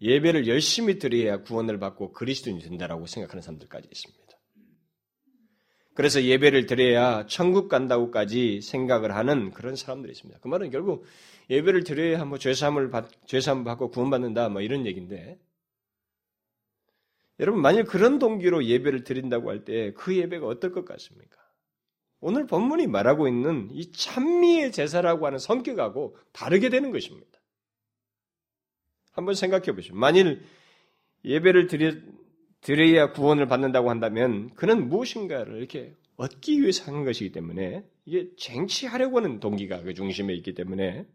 [0.00, 4.26] 예배를 열심히 드려야 구원을 받고 그리스도인이 된다라고 생각하는 사람들까지 있습니다.
[5.94, 10.40] 그래서 예배를 드려야 천국 간다고까지 생각을 하는 그런 사람들이 있습니다.
[10.40, 11.06] 그 말은 결국
[11.48, 15.38] 예배를 드려야 뭐 죄사함을 받, 죄사함 받고 구원받는다 뭐 이런 얘기인데
[17.40, 21.36] 여러분 만일 그런 동기로 예배를 드린다고 할 때 그 예배가 어떨 것 같습니까?
[22.20, 27.38] 오늘 본문이 말하고 있는 이 찬미의 제사라고 하는 성격하고 다르게 되는 것입니다.
[29.12, 29.94] 한번 생각해 보시죠.
[29.94, 30.42] 만일
[31.24, 31.92] 예배를 드려,
[32.62, 39.40] 드려야 구원을 받는다고 한다면 그는 무엇인가를 이렇게 얻기 위해서 하는 것이기 때문에 이게 쟁취하려고 하는
[39.40, 41.06] 동기가 그 중심에 있기 때문에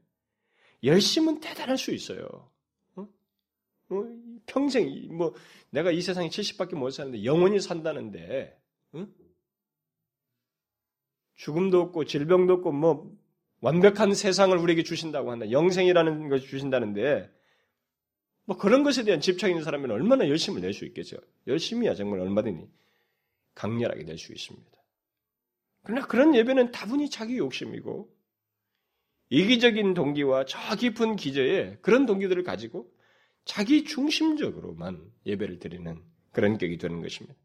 [0.83, 2.50] 열심은 대단할 수 있어요.
[3.91, 3.95] 어?
[3.95, 4.41] 어?
[4.45, 5.33] 평생 뭐
[5.69, 8.57] 내가 이 세상에 70밖에 못 사는데 영원히 산다는데
[8.93, 9.07] 어?
[11.35, 13.11] 죽음도 없고 질병도 없고 뭐
[13.61, 15.51] 완벽한 세상을 우리에게 주신다고 한다.
[15.51, 17.31] 영생이라는 것을 주신다는데
[18.45, 21.17] 뭐 그런 것에 대한 집착 있는 사람은 얼마나 열심을 낼 수 있겠죠.
[21.47, 22.67] 열심히야 정말 얼마든지
[23.53, 24.71] 강렬하게 낼 수 있습니다.
[25.83, 28.11] 그러나 그런 예배는 다분히 자기 욕심이고
[29.29, 32.91] 이기적인 동기와 저 깊은 기저에 그런 동기들을 가지고
[33.45, 36.01] 자기 중심적으로만 예배를 드리는
[36.31, 37.37] 그런 격이 되는 것입니다.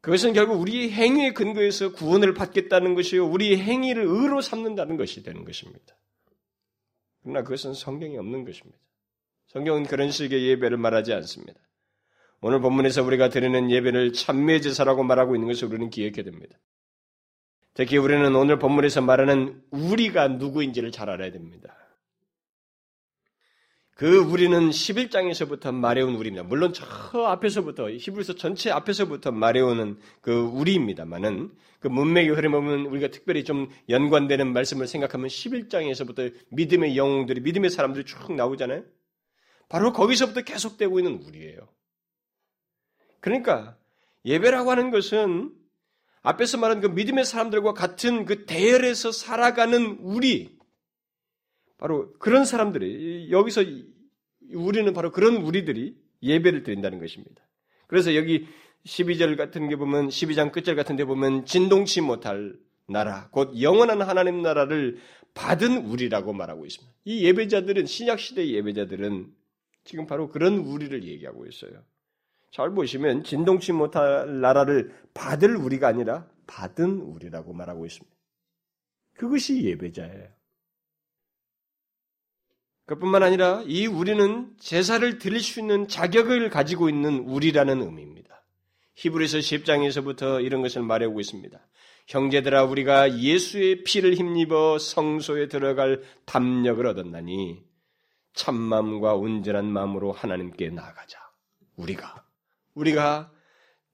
[0.00, 3.26] 그것은 결국 우리 행위의 근거에서 구원을 받겠다는 것이요.
[3.26, 5.98] 우리 행위를 의로 삼는다는 것이 되는 것입니다.
[7.22, 8.78] 그러나 그것은 성경이 없는 것입니다.
[9.48, 11.60] 성경은 그런 식의 예배를 말하지 않습니다.
[12.40, 16.56] 오늘 본문에서 우리가 드리는 예배를 참매 제사라고 말하고 있는 것을 우리는 기억해야 됩니다.
[17.74, 21.76] 특히 우리는 오늘 본문에서 말하는 우리가 누구인지를 잘 알아야 됩니다.
[23.98, 26.44] 그 우리는 11장에서부터 말해온 우리입니다.
[26.44, 26.86] 물론 저
[27.24, 34.52] 앞에서부터 히브리서 전체 앞에서부터 말해오는 그 우리입니다만은 그 문맥의 흐름 보면 우리가 특별히 좀 연관되는
[34.52, 38.84] 말씀을 생각하면 11장에서부터 믿음의 영웅들이 믿음의 사람들이 쭉 나오잖아요.
[39.68, 41.68] 바로 거기서부터 계속되고 있는 우리예요.
[43.18, 43.76] 그러니까
[44.24, 45.52] 예배라고 하는 것은
[46.22, 50.56] 앞에서 말한 그 믿음의 사람들과 같은 그 대열에서 살아가는 우리
[51.78, 53.62] 바로 그런 사람들이 여기서
[54.52, 57.42] 우리는 바로 그런 우리들이 예배를 드린다는 것입니다.
[57.86, 58.46] 그래서 여기
[58.84, 64.42] 12절 같은 게 보면 12장 끝절 같은 데 보면 진동치 못할 나라 곧 영원한 하나님
[64.42, 64.98] 나라를
[65.34, 66.94] 받은 우리라고 말하고 있습니다.
[67.04, 69.32] 이 예배자들은 신약 시대의 예배자들은
[69.84, 71.84] 지금 바로 그런 우리를 얘기하고 있어요.
[72.50, 78.16] 잘 보시면 진동치 못할 나라를 받을 우리가 아니라 받은 우리라고 말하고 있습니다.
[79.14, 80.37] 그것이 예배자예요.
[82.88, 88.42] 그뿐만 아니라 이 우리는 제사를 드릴 수 있는 자격을 가지고 있는 우리라는 의미입니다.
[88.94, 91.60] 히브리서 10장에서부터 이런 것을 말하고 있습니다.
[92.06, 97.62] 형제들아 우리가 예수의 피를 힘입어 성소에 들어갈 담력을 얻었나니
[98.32, 101.18] 참마음과 온전한 마음으로 하나님께 나아가자.
[101.76, 102.24] 우리가
[102.72, 103.30] 우리가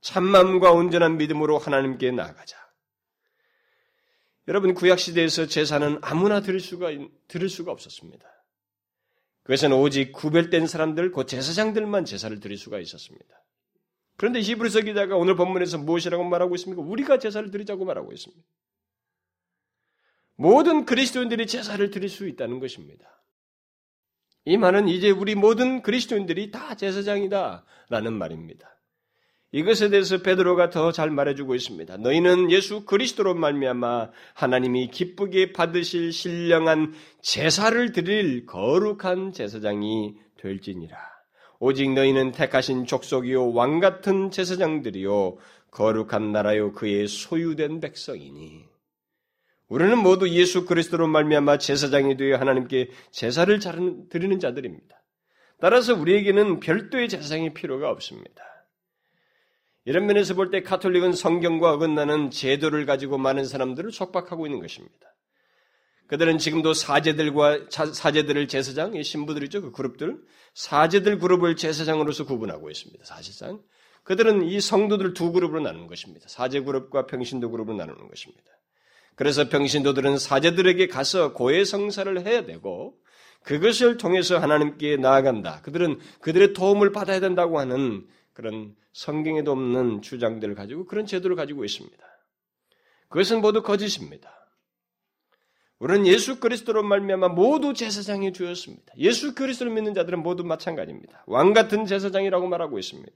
[0.03, 2.57] 참마음과 온전한 믿음으로 하나님께 나아가자.
[4.47, 6.91] 여러분 구약 시대에서 제사는 아무나 들을 수가
[7.27, 8.34] 들을 수가 없었습니다.
[9.45, 13.27] 그것은 오직 구별된 사람들, 그 제사장들만 제사를 드릴 수가 있었습니다.
[14.17, 16.83] 그런데 히브리서 기자가 오늘 본문에서 무엇이라고 말하고 있습니까?
[16.83, 18.43] 우리가 제사를 드리자고 말하고 있습니다.
[20.37, 23.23] 모든 그리스도인들이 제사를 드릴 수 있다는 것입니다.
[24.47, 28.74] 이 말은 이제 우리 모든 그리스도인들이 다 제사장이다라는 말입니다.
[29.55, 31.99] 이것에 대해서 베드로가 더 잘 말해주고 있습니다.
[31.99, 40.99] 너희는 예수 그리스도로 말미암아 하나님이 기쁘게 받으실 신령한 제사를 드릴 거룩한 제사장이 될지니라.
[41.61, 45.37] 오직 너희는 택하신 족속이요 왕 같은 제사장들이요
[45.71, 48.65] 거룩한 나라요 그의 소유된 백성이니.
[49.69, 53.57] 우리는 모두 예수 그리스도로 말미암아 제사장이 되어 하나님께 제사를
[54.11, 55.01] 드리는 자들입니다.
[55.61, 58.54] 따라서 우리에게는 별도의 제사장이 필요가 없습니다.
[59.85, 65.15] 이런 면에서 볼 때 카톨릭은 성경과 어긋나는 제도를 가지고 많은 사람들을 속박하고 있는 것입니다.
[66.07, 69.63] 그들은 지금도 사제들과 사제들을 제사장, 신부들이죠.
[69.63, 70.19] 그 그룹들.
[70.55, 73.05] 사제들 그룹을 제사장으로서 구분하고 있습니다.
[73.05, 73.61] 사실상.
[74.05, 76.27] 그들은 이 성도들 두 그룹으로 나누는 것입니다.
[76.29, 78.45] 사제 그룹과 평신도 그룹으로 나누는 것입니다.
[79.17, 82.95] 그래서 평신도들은 사제들에게 가서 고해 성사를 해야 되고
[83.43, 85.61] 그것을 통해서 하나님께 나아간다.
[85.63, 91.97] 그들은 그들의 도움을 받아야 된다고 하는 그런 성경에도 없는 주장들을 가지고 그런 제도를 가지고 있습니다.
[93.09, 94.33] 그것은 모두 거짓입니다.
[95.79, 98.95] 우리는 예수 그리스도로 말미암아 모두 제사장이 되었습니다.
[98.99, 101.25] 예수 그리스도를 믿는 자들은 모두 마찬가지입니다.
[101.27, 103.13] 왕 같은 제사장이라고 말하고 있습니다.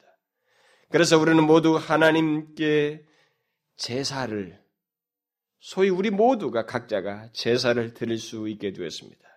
[0.91, 3.05] 그래서 우리는 모두 하나님께
[3.77, 4.61] 제사를
[5.61, 9.28] 소위 우리 모두가 각자가 제사를 드릴 수 있게 되었습니다.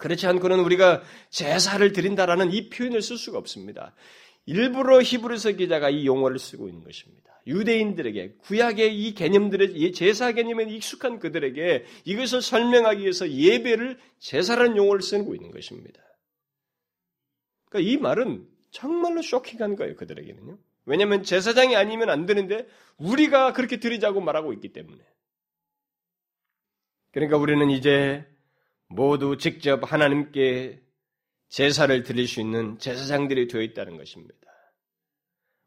[0.00, 3.94] 그렇지 않고는 우리가 제사를 드린다라는 이 표현을 쓸 수가 없습니다.
[4.46, 7.30] 일부러 히브리서 기자가 이 용어를 쓰고 있는 것입니다.
[7.46, 15.34] 유대인들에게 구약의 이 개념들의 제사 개념에 익숙한 그들에게 이것을 설명하기 위해서 예배를 제사라는 용어를 쓰고
[15.34, 16.00] 있는 것입니다.
[17.68, 20.58] 그러니까 이 말은 정말로 쇼킹한 거예요 그들에게는요.
[20.86, 25.02] 왜냐하면 제사장이 아니면 안 되는데 우리가 그렇게 드리자고 말하고 있기 때문에.
[27.12, 28.26] 그러니까 우리는 이제
[28.90, 30.82] 모두 직접 하나님께
[31.48, 34.34] 제사를 드릴 수 있는 제사장들이 되어 있다는 것입니다.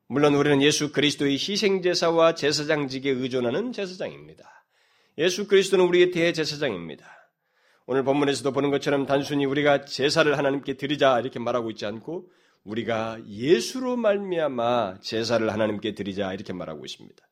[0.08, 4.66] 물론 우리는 예수 그리스도의 희생제사와 제사장직에 의존하는 제사장입니다.
[5.18, 7.06] 예수 그리스도는 우리의 대제사장입니다.
[7.86, 12.30] 오늘 본문에서도 보는 것처럼 단순히 우리가 제사를 하나님께 드리자 이렇게 말하고 있지 않고
[12.66, 17.26] 우리가 예수로 말미암아 제사를 하나님께 드리자 이렇게 말하고 있습니다.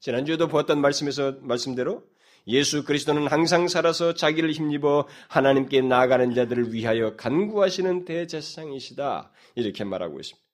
[0.00, 2.04] 지난주에도 보았던 말씀에서 말씀대로
[2.46, 9.30] 예수 그리스도는 항상 살아서 자기를 힘입어 하나님께 나아가는 자들을 위하여 간구하시는 대제사장이시다.
[9.54, 10.44] 이렇게 말하고 있습니다.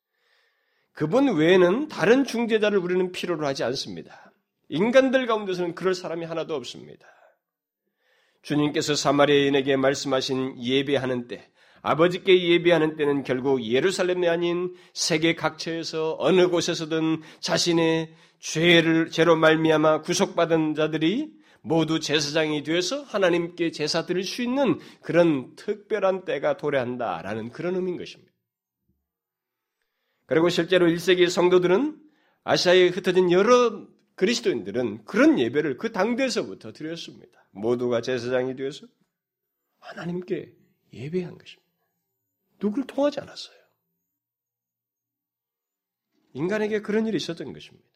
[0.93, 4.33] 그분 외에는 다른 중재자를 우리는 필요로 하지 않습니다.
[4.69, 7.07] 인간들 가운데서는 그럴 사람이 하나도 없습니다.
[8.43, 11.51] 주님께서 사마리아인에게 말씀하신 예배하는 때,
[11.83, 20.75] 아버지께 예배하는 때는 결국 예루살렘이 아닌 세계 각처에서 어느 곳에서든 자신의 죄를 죄로 말미암아 구속받은
[20.75, 27.97] 자들이 모두 제사장이 되어서 하나님께 제사 드릴 수 있는 그런 특별한 때가 도래한다라는 그런 의미인
[27.97, 28.33] 것입니다.
[30.27, 32.01] 그리고 실제로 1세기 성도들은
[32.45, 37.49] 아시아에 흩어진 여러 그리스도인들은 그런 예배를 그 당대에서부터 드렸습니다.
[37.51, 38.87] 모두가 제사장이 되어서
[39.79, 40.55] 하나님께
[40.93, 41.71] 예배한 것입니다.
[42.61, 43.59] 누구를 통하지 않았어요.
[46.35, 47.90] 인간에게 그런 일이 있었던 것입니다.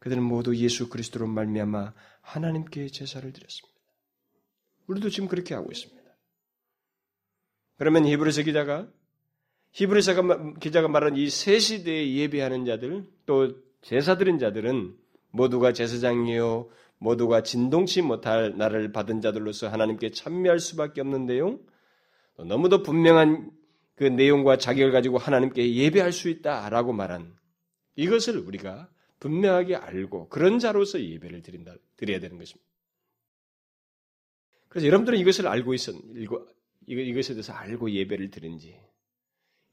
[0.00, 3.78] 그들은 모두 예수 그리스도로 말미암아 하나님께 제사를 드렸습니다.
[4.86, 5.98] 우리도 지금 그렇게 하고 있습니다.
[7.76, 8.88] 그러면 히브리서 기자가
[9.72, 14.96] 히브리서 기자가 말한 이 세 시대에 예배하는 자들 또 제사 드린 자들은
[15.30, 21.60] 모두가 제사장이요 모두가 진동치 못할 나를 받은 자들로서 하나님께 참여할 수밖에 없는 내용
[22.38, 23.50] 너무도 분명한
[23.94, 27.36] 그 내용과 자격을 가지고 하나님께 예배할 수 있다라고 말한
[27.96, 28.88] 이것을 우리가
[29.20, 32.68] 분명하게 알고 그런 자로서 예배를 드린다, 드려야 되는 것입니다.
[34.68, 35.94] 그래서 여러분들은 이것을 알고 있었,
[36.86, 38.78] 이것에 대해서 알고 예배를 드린지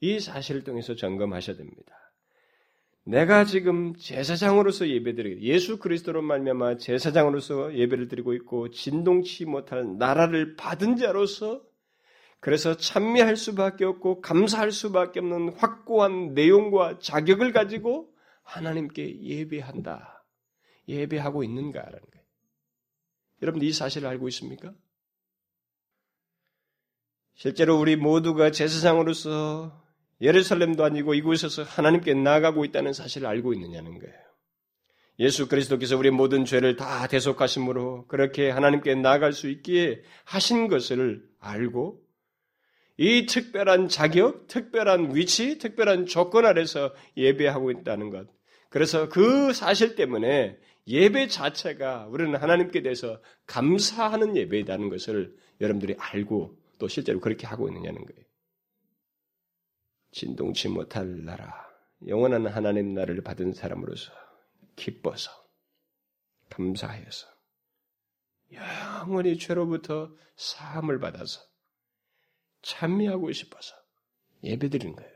[0.01, 2.05] 이 사실을 통해서 점검하셔야 됩니다.
[3.07, 10.97] 내가 지금 제사장으로서 예배드리고 예수 그리스도로 말미암아 제사장으로서 예배를 드리고 있고 진동치 못할 나라를 받은
[10.97, 11.61] 자로서
[12.39, 18.11] 그래서 찬미할 수밖에 없고 감사할 수밖에 없는 확고한 내용과 자격을 가지고
[18.45, 20.25] 하나님께 예배한다.
[20.87, 22.25] 예배하고 있는가라는 거예요.
[23.41, 24.73] 여러분 이 사실을 알고 있습니까?
[27.33, 29.83] 실제로 우리 모두가 제사장으로서
[30.21, 34.15] 예루살렘도 아니고 이곳에서 하나님께 나아가고 있다는 사실을 알고 있느냐는 거예요.
[35.19, 42.01] 예수 그리스도께서 우리 모든 죄를 다 대속하심으로 그렇게 하나님께 나아갈 수 있기에 하신 것을 알고
[42.97, 48.34] 이 특별한 자격, 특별한 위치, 특별한 조건 아래서 예배하고 있다는 것.
[48.75, 56.89] 그래서 그 사실 때문에 예배 자체가 우리는 하나님께 대해서 감사하는 예배이라는 것을 여러분들이 알고 또
[56.89, 58.21] 실제로 그렇게 하고 있느냐는 거예요.
[60.11, 61.53] 진동치 못할 나라,
[62.05, 64.11] 영원한 하나님 나라를 받은 사람으로서
[64.75, 65.31] 기뻐서,
[66.49, 67.27] 감사하여서,
[68.51, 71.39] 영원히 죄로부터 사함을 받아서
[72.61, 73.73] 찬미하고 싶어서
[74.43, 75.15] 예배 드리는 거예요.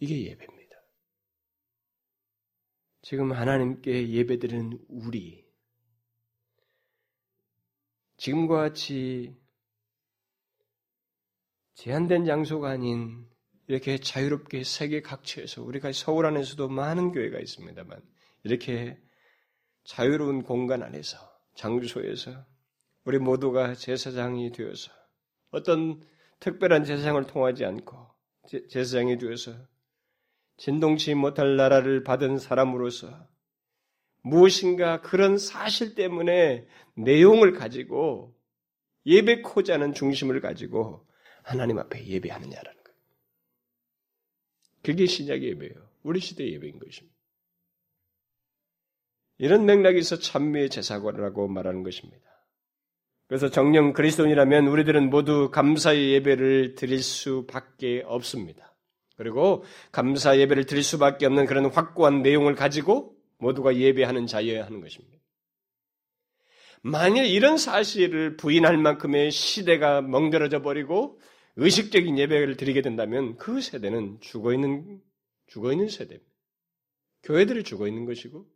[0.00, 0.55] 이게 예배입니다.
[3.08, 5.46] 지금 하나님께 예배드리는 우리,
[8.16, 9.32] 지금과 같이
[11.74, 13.28] 제한된 장소가 아닌
[13.68, 18.02] 이렇게 자유롭게 세계 각처에서 우리가 서울 안에서도 많은 교회가 있습니다만
[18.42, 19.00] 이렇게
[19.84, 21.16] 자유로운 공간 안에서
[21.54, 22.44] 장소에서
[23.04, 24.90] 우리 모두가 제사장이 되어서
[25.52, 26.02] 어떤
[26.40, 28.08] 특별한 제사장을 통하지 않고
[28.68, 29.52] 제사장이 되어서
[30.56, 33.28] 진동치 못할 나라를 받은 사람으로서
[34.22, 38.34] 무엇인가 그런 사실 때문에 내용을 가지고
[39.04, 41.06] 예배코자 하는 중심을 가지고
[41.42, 42.98] 하나님 앞에 예배하느냐라는 거예요.
[44.82, 45.88] 그게 신약의 예배예요.
[46.02, 47.16] 우리 시대의 예배인 것입니다.
[49.38, 52.24] 이런 맥락에서 찬미의 제사관이라고 말하는 것입니다.
[53.28, 58.75] 그래서 정령 그리스도인이라면 우리들은 모두 감사의 예배를 드릴 수밖에 없습니다.
[59.16, 65.16] 그리고 감사 예배를 드릴 수밖에 없는 그런 확고한 내용을 가지고 모두가 예배하는 자여야 하는 것입니다.
[66.82, 71.20] 만일 이런 사실을 부인할 만큼의 시대가 멍들어져 버리고
[71.56, 75.00] 의식적인 예배를 드리게 된다면 그 세대는 죽어 있는
[75.46, 76.30] 죽어 있는 세대입니다.
[77.22, 78.46] 교회들이 죽어 있는 것이고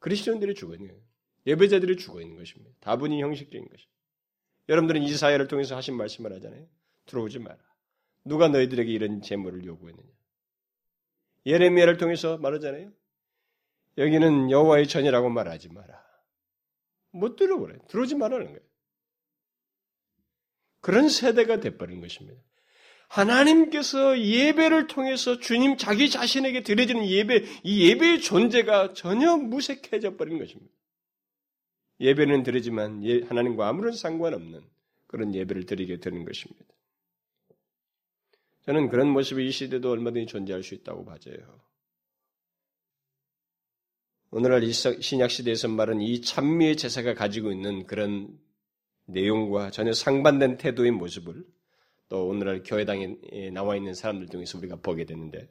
[0.00, 0.94] 그리스도인들이 죽어 있는.
[1.46, 2.70] 예배자들이 죽어 있는 것입니다.
[2.80, 3.98] 다분히 형식적인 것입니다.
[4.68, 6.66] 여러분들은 이사야를 통해서 하신 말씀을 하잖아요.
[7.06, 7.67] 들어오지 마라.
[8.28, 10.08] 누가 너희들에게 이런 제물을 요구했느냐?
[11.46, 12.92] 예레미야를 통해서 말하잖아요.
[13.96, 16.02] 여기는 여호와의 전이라고 말하지 마라.
[17.10, 17.78] 못 들어보래.
[17.88, 18.60] 들어오지 말라는 거예요.
[20.80, 22.40] 그런 세대가 돼버린 것입니다.
[23.08, 30.72] 하나님께서 예배를 통해서 주님 자기 자신에게 드려지는 예배, 이 예배의 존재가 전혀 무색해져 버린 것입니다.
[32.00, 34.60] 예배는 드리지만 예, 하나님과 아무런 상관없는
[35.06, 36.64] 그런 예배를 드리게 되는 것입니다.
[38.68, 41.38] 저는 그런 모습이 이 시대도 얼마든지 존재할 수 있다고 봐져요.
[44.30, 48.38] 오늘날 신약 시대에서 말은 이 찬미의 제사가 가지고 있는 그런
[49.06, 51.46] 내용과 전혀 상반된 태도의 모습을
[52.10, 53.16] 또 오늘날 교회당에
[53.54, 55.50] 나와 있는 사람들 중에서 우리가 보게 되는데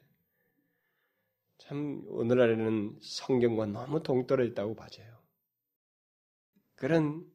[1.57, 5.17] 참 오늘날에는 성경과 너무 동떨어졌다고 봐져요.
[6.75, 7.25] 그런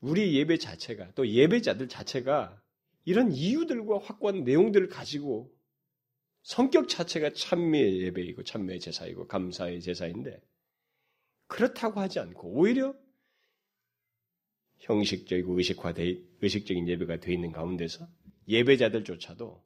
[0.00, 2.61] 우리 예배 자체가 또 예배자들 자체가
[3.04, 5.52] 이런 이유들과 확고한 내용들을 가지고
[6.42, 10.40] 성격 자체가 찬미의 예배이고 찬미의 제사이고 감사의 제사인데
[11.46, 12.94] 그렇다고 하지 않고 오히려
[14.78, 18.08] 형식적이고 의식화돼 의식적인 예배가 되어 있는 가운데서
[18.48, 19.62] 예배자들조차도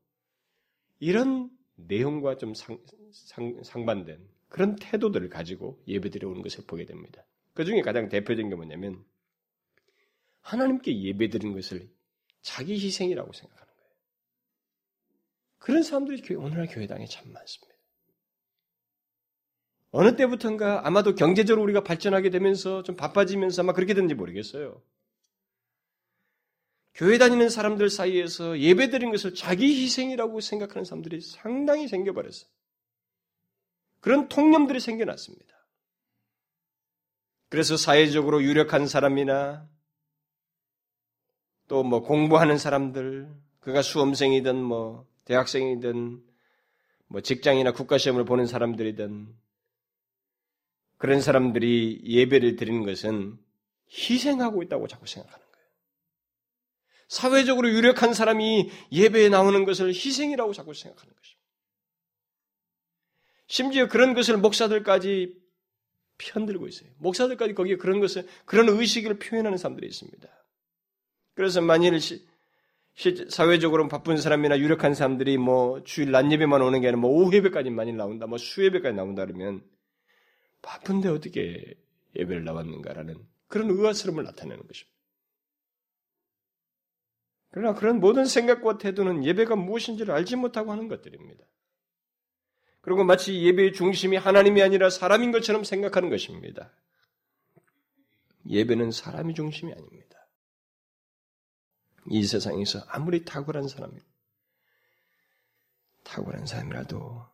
[0.99, 2.79] 이런 내용과 좀 상,
[3.13, 7.27] 상, 상반된 그런 태도들을 가지고 예배드려 오는 것을 보게 됩니다.
[7.55, 9.05] 그 중에 가장 대표적인 게 뭐냐면
[10.41, 11.89] 하나님께 예배드리는 것을
[12.47, 13.91] 자기 희생이라고 생각하는 거예요.
[15.59, 17.75] 그런 사람들이 오늘날 교회당에 참 많습니다.
[19.91, 24.81] 어느 때부턴가 아마도 경제적으로 우리가 발전하게 되면서 좀 바빠지면서 아마 그렇게 된지 모르겠어요.
[26.95, 32.49] 교회 다니는 사람들 사이에서 예배 드린 것을 자기 희생이라고 생각하는 사람들이 상당히 생겨버렸어요.
[33.99, 35.67] 그런 통념들이 생겨났습니다.
[37.49, 39.69] 그래서 사회적으로 유력한 사람이나
[41.69, 43.29] 또 뭐 공부하는 사람들,
[43.61, 46.23] 그가 수험생이든 뭐 대학생이든
[47.09, 49.35] 뭐 직장이나 국가시험을 보는 사람들이든
[50.99, 53.39] 그런 사람들이 예배를 드리는 것은
[53.91, 55.69] 희생하고 있다고 자꾸 생각하는 거예요.
[57.09, 61.47] 사회적으로 유력한 사람이 예배에 나오는 것을 희생이라고 자꾸 생각하는 것입니다.
[63.49, 65.37] 심지어 그런 것을 목사들까지
[66.19, 66.91] 편들고 있어요.
[66.99, 70.29] 목사들까지 거기에 그런 것을, 그런 의식을 표현하는 사람들이 있습니다.
[71.37, 72.27] 그래서 만일 시,
[73.29, 77.69] 사회적으로 바쁜 사람이나 유력한 사람들이 뭐 주일 낮 예배만 오는 게 아니라 뭐 오후 예배까지
[77.71, 79.63] 많이 나온다, 뭐 수예배까지 나온다 그러면
[80.63, 81.75] 바쁜데 어떻게
[82.17, 83.17] 예배를 나왔는가라는
[83.49, 84.97] 그런 의아스러움을 나타내는 것입니다.
[87.51, 91.45] 그러나 그런 모든 생각과 태도는 예배가 무엇인지를 알지 못하고 하는 것들입니다.
[92.81, 96.73] 그리고 마치 예배의 중심이 하나님이 아니라 사람인 것처럼 생각하는 것입니다.
[98.49, 100.06] 예배는 사람이 중심이 아닙니다.
[102.11, 103.99] 이 세상에서 아무리 탁월한 사람이
[106.05, 107.27] 탁월한 사람이라도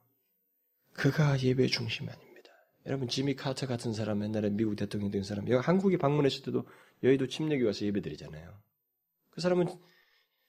[0.95, 2.51] 그가 예배의 중심이 아닙니다.
[2.87, 6.67] 여러분 지미 카터 같은 사람 옛날에 미국 대통령 된 사람 여기 한국에 방문했을 때도
[7.03, 8.61] 여의도 침례교 와서 예배드리잖아요.
[9.31, 9.67] 그 사람은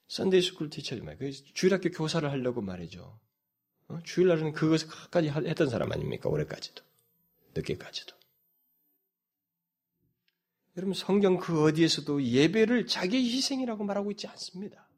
[0.07, 1.03] Sunday school teacher죠.
[1.17, 3.19] 그 주일학교 교사를 하려고 말이죠.
[3.87, 3.99] 어?
[4.03, 6.29] 주일날은 그것을 끝까지 했던 사람 아닙니까?
[6.29, 6.83] 올해까지도.
[7.55, 8.15] 늦게까지도.
[10.77, 14.89] 여러분, 성경 그 어디에서도 예배를 자기 희생이라고 말하고 있지 않습니다.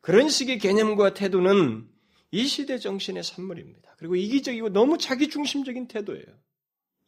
[0.00, 1.88] 그런 식의 개념과 태도는
[2.30, 3.96] 이 시대 정신의 산물입니다.
[3.98, 6.24] 그리고 이기적이고 너무 자기 중심적인 태도예요.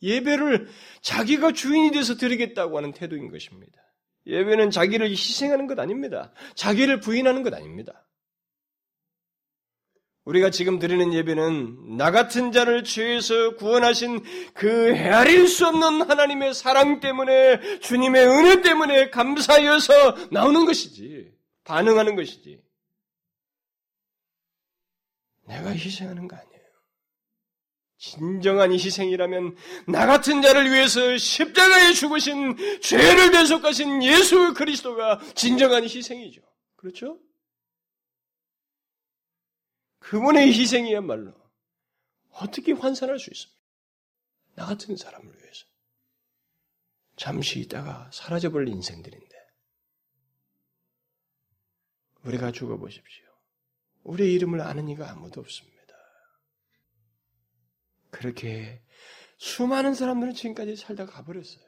[0.03, 0.69] 예배를
[1.03, 3.81] 자기가 주인이 돼서 드리겠다고 하는 태도인 것입니다.
[4.27, 6.33] 예배는 자기를 희생하는 것 아닙니다.
[6.55, 8.07] 자기를 부인하는 것 아닙니다.
[10.31, 14.23] 우리가 지금 드리는 예배는 나 같은 자를 죄에서 구원하신
[14.55, 21.33] 그 헤아릴 수 없는 하나님의 사랑 때문에 주님의 은혜 때문에 감사하여서 나오는 것이지
[21.65, 22.63] 반응하는 것이지
[25.49, 26.61] 내가 희생하는 거 아니에요.
[27.99, 29.57] 진정한 희생이라면
[29.89, 36.41] 나 같은 자를 위해서 십자가에 죽으신 죄를 대속하신 예수 그리스도가 진정한 희생이죠.
[36.77, 37.19] 그렇죠?
[40.11, 41.33] 그분의 희생이야말로
[42.33, 43.61] 어떻게 환산할 수 있습니까?
[44.57, 45.67] 나 같은 사람을 위해서.
[47.17, 49.37] 잠시 있다가 사라져버릴 인생들인데.
[52.25, 53.25] 우리가 죽어보십시오.
[54.03, 55.95] 우리의 이름을 아는 이가 아무도 없습니다.
[58.11, 58.83] 그렇게
[59.39, 61.65] 수많은 사람들은 지금까지 살다 가버렸어요.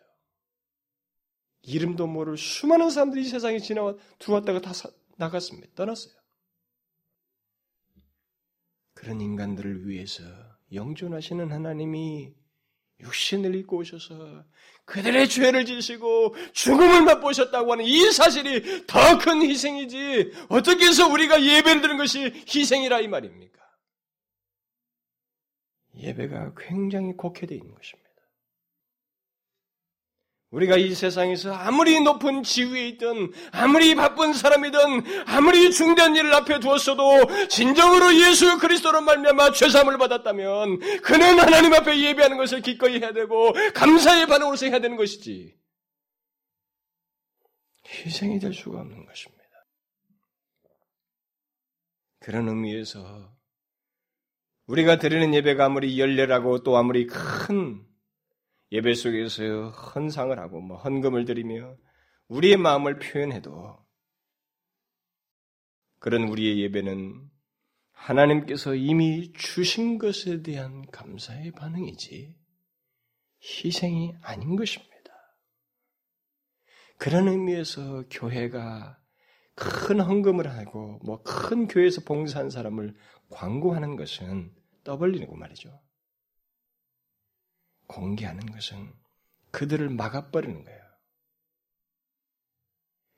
[1.62, 4.72] 이름도 모를 수많은 사람들이 세상에 지나와 들어왔다가 다
[5.16, 5.72] 나갔습니다.
[5.76, 6.21] 떠났어요.
[9.02, 10.22] 그런 인간들을 위해서
[10.72, 12.32] 영존하시는 하나님이
[13.00, 14.44] 육신을 입고 오셔서
[14.84, 21.82] 그들의 죄를 지시고 죽음을 맛보셨다고 하는 이 사실이 더 큰 희생이지 어떻게 해서 우리가 예배를
[21.82, 23.60] 드는 것이 희생이라 이 말입니까?
[25.96, 28.01] 예배가 굉장히 곡해되어 있는 것입니다.
[30.52, 37.48] 우리가 이 세상에서 아무리 높은 지위에 있든, 아무리 바쁜 사람이든, 아무리 중대한 일을 앞에 두었어도,
[37.48, 44.26] 진정으로 예수 그리스도로 말미암아 죄사함을 받았다면, 그는 하나님 앞에 예배하는 것을 기꺼이 해야 되고, 감사의
[44.26, 45.56] 반응으로서 해야 되는 것이지.
[47.88, 49.42] 희생이 될 수가 없는 것입니다.
[52.20, 53.32] 그런 의미에서,
[54.66, 57.86] 우리가 드리는 예배가 아무리 열렬하고 또 아무리 큰
[58.72, 61.76] 예배 속에서 헌상을 하고 뭐 헌금을 드리며
[62.28, 63.78] 우리의 마음을 표현해도
[65.98, 67.30] 그런 우리의 예배는
[67.92, 72.34] 하나님께서 이미 주신 것에 대한 감사의 반응이지
[73.42, 74.92] 희생이 아닌 것입니다.
[76.98, 78.98] 그런 의미에서 교회가
[79.54, 82.96] 큰 헌금을 하고 뭐 큰 교회에서 봉사한 사람을
[83.28, 85.78] 광고하는 것은 떠벌리는 말이죠.
[87.92, 88.92] 공개하는 것은
[89.50, 90.82] 그들을 막아버리는 거예요.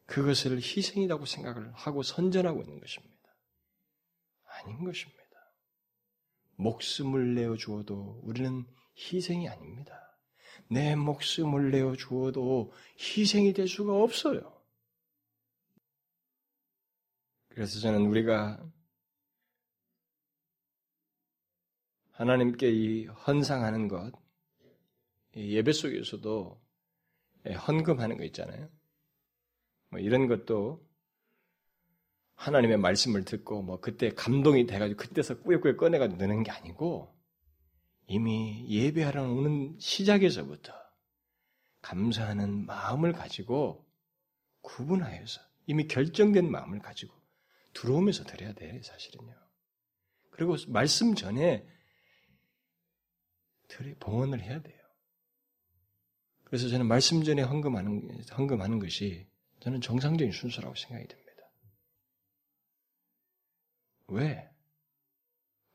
[0.07, 3.14] 그것을 희생이라고 생각을 하고 선전하고 있는 것입니다.
[4.45, 5.22] 아닌 것입니다.
[6.57, 8.66] 목숨을 내어 주어도 우리는
[8.97, 10.01] 희생이 아닙니다.
[10.70, 14.62] 내 목숨을 내어 주어도 희생이 될 수가 없어요.
[17.49, 18.64] 그래서 저는 우리가
[22.12, 24.12] 하나님께 이 헌상하는 것,
[25.37, 26.62] 예배 속에서도
[27.47, 28.68] 헌금하는 거 있잖아요.
[29.91, 30.85] 뭐 이런 것도
[32.35, 37.14] 하나님의 말씀을 듣고 뭐 그때 감동이 돼가지고 그때서 꾸역꾸역 꺼내가지고 넣는 게 아니고
[38.07, 40.72] 이미 예배하러 오는 시작에서부터
[41.80, 43.87] 감사하는 마음을 가지고
[44.62, 47.14] 구분하여서 이미 결정된 마음을 가지고
[47.72, 49.35] 들어오면서 드려야 돼 사실은요.
[50.30, 51.66] 그리고 말씀 전에
[54.01, 54.84] 봉헌을 해야 돼요.
[56.45, 59.27] 그래서 저는 말씀 전에 헌금하는, 헌금하는 것이
[59.61, 61.25] 저는 정상적인 순서라고 생각이 됩니다.
[64.09, 64.51] 왜?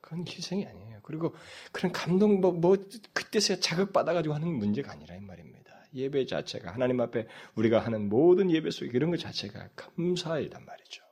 [0.01, 0.99] 그건 희생이 아니에요.
[1.03, 1.35] 그리고
[1.71, 2.77] 그런 감동, 뭐, 뭐,
[3.13, 5.69] 그때서야 자극받아가지고 하는 문제가 아니라 이 말입니다.
[5.93, 11.03] 예배 자체가, 하나님 앞에 우리가 하는 모든 예배 속에 이런 것 자체가 감사이란 말이죠.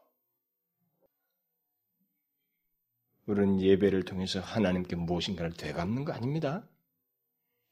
[3.26, 6.68] 우리는 예배를 통해서 하나님께 무엇인가를 되갚는 거 아닙니다.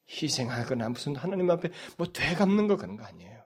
[0.10, 3.44] 희생하거나 무슨 하나님 앞에 뭐 되갚는 거 그런 거 아니에요.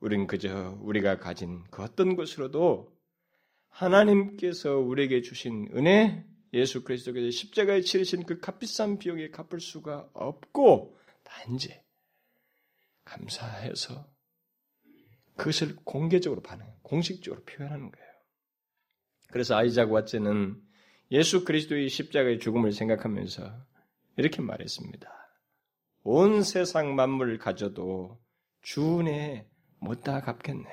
[0.00, 2.94] 우린 그저 우리가 가진 그 어떤 것으로도
[3.68, 11.78] 하나님께서 우리에게 주신 은혜, 예수 그리스도께서 십자가에 치르신 그 값비싼 비용에 갚을 수가 없고 단지
[13.04, 14.06] 감사해서
[15.36, 18.06] 그것을 공개적으로 반응, 공식적으로 표현하는 거예요.
[19.28, 20.60] 그래서 아이작 왓츠는
[21.10, 23.66] 예수 그리스도의 십자가의 죽음을 생각하면서
[24.16, 25.10] 이렇게 말했습니다.
[26.04, 28.18] 온 세상 만물을 가져도
[28.62, 29.48] 주은에
[29.78, 30.68] 못다 갚겠네.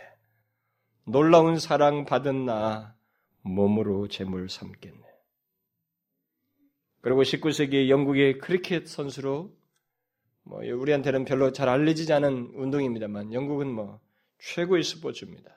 [1.06, 2.96] 놀라운 사랑 받은 나
[3.42, 5.04] 몸으로 재물 삼겠네.
[7.02, 9.54] 그리고 19세기 영국의 크리켓 선수로
[10.44, 14.00] 뭐 우리한테는 별로 잘 알려지지 않은 운동입니다만 영국은 뭐
[14.40, 15.54] 최고의 스포츠입니다.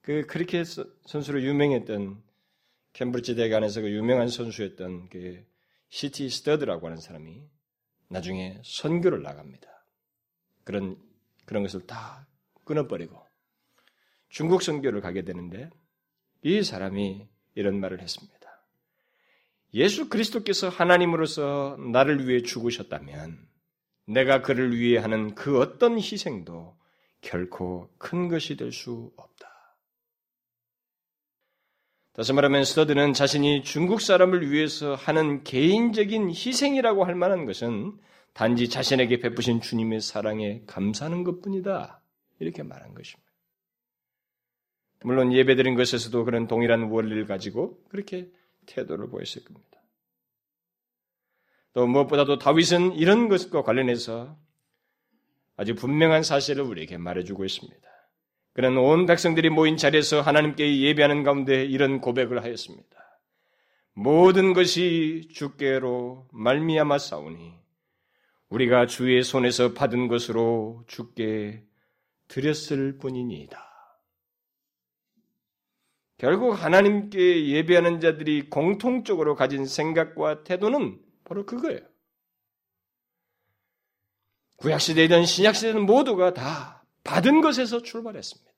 [0.00, 0.66] 그 크리켓
[1.06, 2.22] 선수로 유명했던
[2.92, 5.44] 캠브리지 대학에서 그 유명한 선수였던 그
[5.88, 6.28] C.T.
[6.28, 7.42] 스터드라고 하는 사람이
[8.08, 9.68] 나중에 선교를 나갑니다.
[10.64, 10.96] 그런
[11.44, 12.26] 그런 것을 다
[12.64, 13.24] 끊어버리고
[14.28, 15.70] 중국 선교를 가게 되는데
[16.42, 18.36] 이 사람이 이런 말을 했습니다.
[19.74, 23.48] 예수 그리스도께서 하나님으로서 나를 위해 죽으셨다면
[24.06, 26.76] 내가 그를 위해 하는 그 어떤 희생도
[27.20, 29.55] 결코 큰 것이 될 수 없다.
[32.16, 37.92] 다시 말하면 스터드는 자신이 중국 사람을 위해서 하는 개인적인 희생이라고 할 만한 것은
[38.32, 42.00] 단지 자신에게 베푸신 주님의 사랑에 감사하는 것 뿐이다.
[42.38, 43.30] 이렇게 말한 것입니다.
[45.04, 48.30] 물론 예배드린 것에서도 그런 동일한 원리를 가지고 그렇게
[48.64, 49.82] 태도를 보였을 겁니다.
[51.74, 54.38] 또 무엇보다도 다윗은 이런 것과 관련해서
[55.56, 57.95] 아주 분명한 사실을 우리에게 말해주고 있습니다.
[58.56, 63.20] 그는 온 백성들이 모인 자리에서 하나님께 예배하는 가운데 이런 고백을 하였습니다.
[63.92, 67.52] 모든 것이 주께로 말미암아 싸우니
[68.48, 71.66] 우리가 주의 손에서 받은 것으로 주께
[72.28, 73.62] 드렸을 뿐이니이다.
[76.16, 81.80] 결국 하나님께 예배하는 자들이 공통적으로 가진 생각과 태도는 바로 그거예요.
[84.56, 86.75] 구약시대이든 신약시대든 모두가 다
[87.06, 88.52] 받은 것에서 출발했습니다.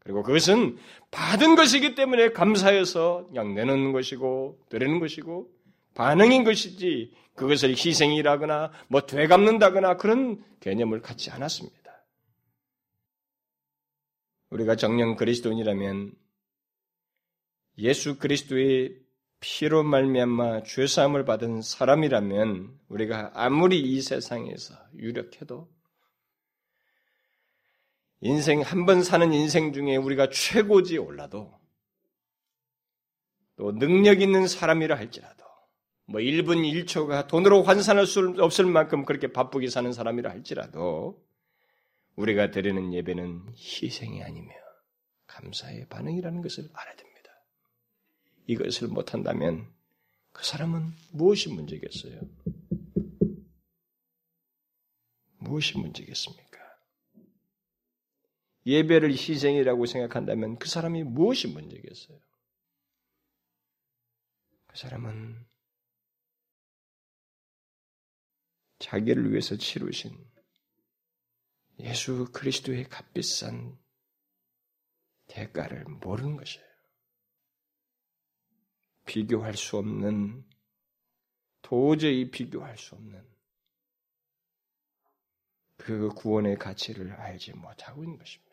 [0.00, 0.78] 그리고 그것은
[1.10, 5.50] 받은 것이기 때문에 감사해서 그냥 내놓는 것이고, 드리는 것이고,
[5.94, 11.76] 반응인 것이지, 그것을 희생이라거나, 뭐, 되갚는다거나 그런 개념을 갖지 않았습니다.
[14.50, 16.12] 우리가 정령 그리스도인이라면
[17.78, 18.96] 예수 그리스도의
[19.40, 25.75] 피로 말미암아 죄 사함을 받은 사람이라면 우리가 아무리 이 세상에서 유력해도
[28.20, 31.58] 인생 한 번 사는 인생 중에 우리가 최고지에 올라도
[33.56, 35.44] 또 능력 있는 사람이라 할지라도
[36.06, 41.22] 뭐 1분 1초가 돈으로 환산할 수 없을 만큼 그렇게 바쁘게 사는 사람이라 할지라도
[42.16, 44.54] 우리가 드리는 예배는 희생이 아니며
[45.26, 47.30] 감사의 반응이라는 것을 알아야 됩니다.
[48.46, 49.66] 이것을 못한다면
[50.32, 52.20] 그 사람은 무엇이 문제겠어요?
[55.38, 56.45] 무엇이 문제겠습니까?
[58.66, 62.18] 예배를 희생이라고 생각한다면 그 사람이 무엇이 문제겠어요?
[64.66, 65.46] 그 사람은
[68.80, 70.12] 자기를 위해서 치르신
[71.78, 73.78] 예수 그리스도의 값비싼
[75.28, 76.66] 대가를 모르는 것이에요.
[79.04, 80.44] 비교할 수 없는,
[81.62, 83.24] 도저히 비교할 수 없는
[85.76, 88.45] 그 구원의 가치를 알지 못하고 있는 것입니다.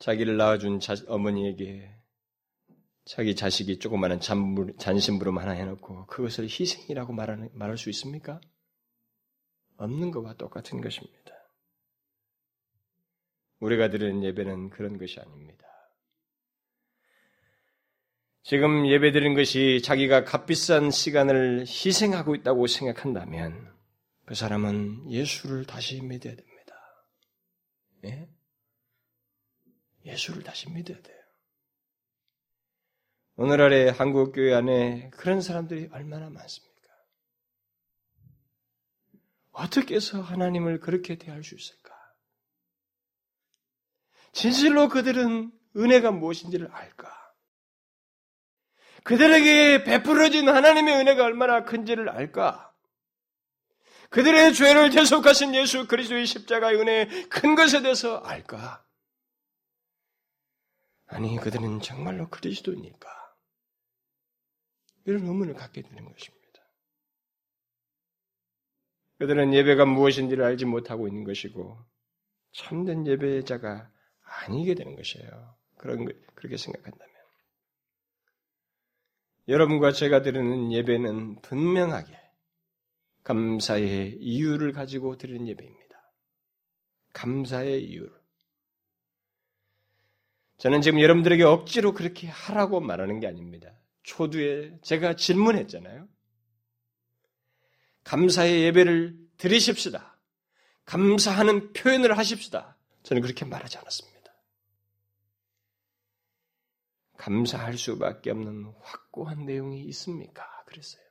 [0.00, 1.94] 자기를 낳아준 자, 어머니에게
[3.04, 4.20] 자기 자식이 조그마한
[4.78, 8.40] 잔심부름 하나 해놓고 그것을 희생이라고 말하는, 말할 수 있습니까?
[9.76, 11.34] 없는 것과 똑같은 것입니다.
[13.60, 15.66] 우리가 드리는 예배는 그런 것이 아닙니다.
[18.42, 23.70] 지금 예배 드리는 것이 자기가 값비싼 시간을 희생하고 있다고 생각한다면
[24.24, 26.74] 그 사람은 예수를 다시 믿어야 됩니다.
[28.04, 28.39] 예?
[30.04, 31.20] 예수를 다시 믿어야 돼요.
[33.36, 36.70] 오늘날의 한국 교회 안에 그런 사람들이 얼마나 많습니까?
[39.52, 41.94] 어떻게 해서 하나님을 그렇게 대할 수 있을까?
[44.32, 47.20] 진실로 그들은 은혜가 무엇인지를 알까?
[49.02, 52.72] 그들에게 베풀어진 하나님의 은혜가 얼마나 큰지를 알까?
[54.10, 58.84] 그들의 죄를 대속하신 예수 그리스도의 십자가의 은혜의 큰 것에 대해서 알까?
[61.10, 63.08] 아니, 그들은 정말로 그리스도니까.
[65.06, 66.40] 이런 의문을 갖게 되는 것입니다.
[69.18, 71.84] 그들은 예배가 무엇인지를 알지 못하고 있는 것이고,
[72.52, 73.90] 참된 예배자가
[74.22, 75.56] 아니게 되는 것이에요.
[75.76, 77.10] 그런, 그렇게 생각한다면.
[79.48, 82.16] 여러분과 제가 드리는 예배는 분명하게
[83.24, 86.14] 감사의 이유를 가지고 드리는 예배입니다.
[87.12, 88.19] 감사의 이유를.
[90.60, 93.72] 저는 지금 여러분들에게 억지로 그렇게 하라고 말하는 게 아닙니다.
[94.02, 96.06] 초두에 제가 질문했잖아요.
[98.04, 100.18] 감사의 예배를 드리십시다.
[100.84, 102.76] 감사하는 표현을 하십시다.
[103.04, 104.20] 저는 그렇게 말하지 않았습니다.
[107.16, 110.44] 감사할 수밖에 없는 확고한 내용이 있습니까?
[110.66, 111.02] 그랬어요.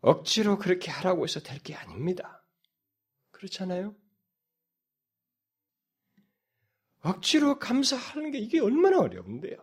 [0.00, 2.42] 억지로 그렇게 하라고 해서 될 게 아닙니다.
[3.32, 3.94] 그렇잖아요?
[7.02, 9.56] 억지로 감사하는 게 이게 얼마나 어려운데요.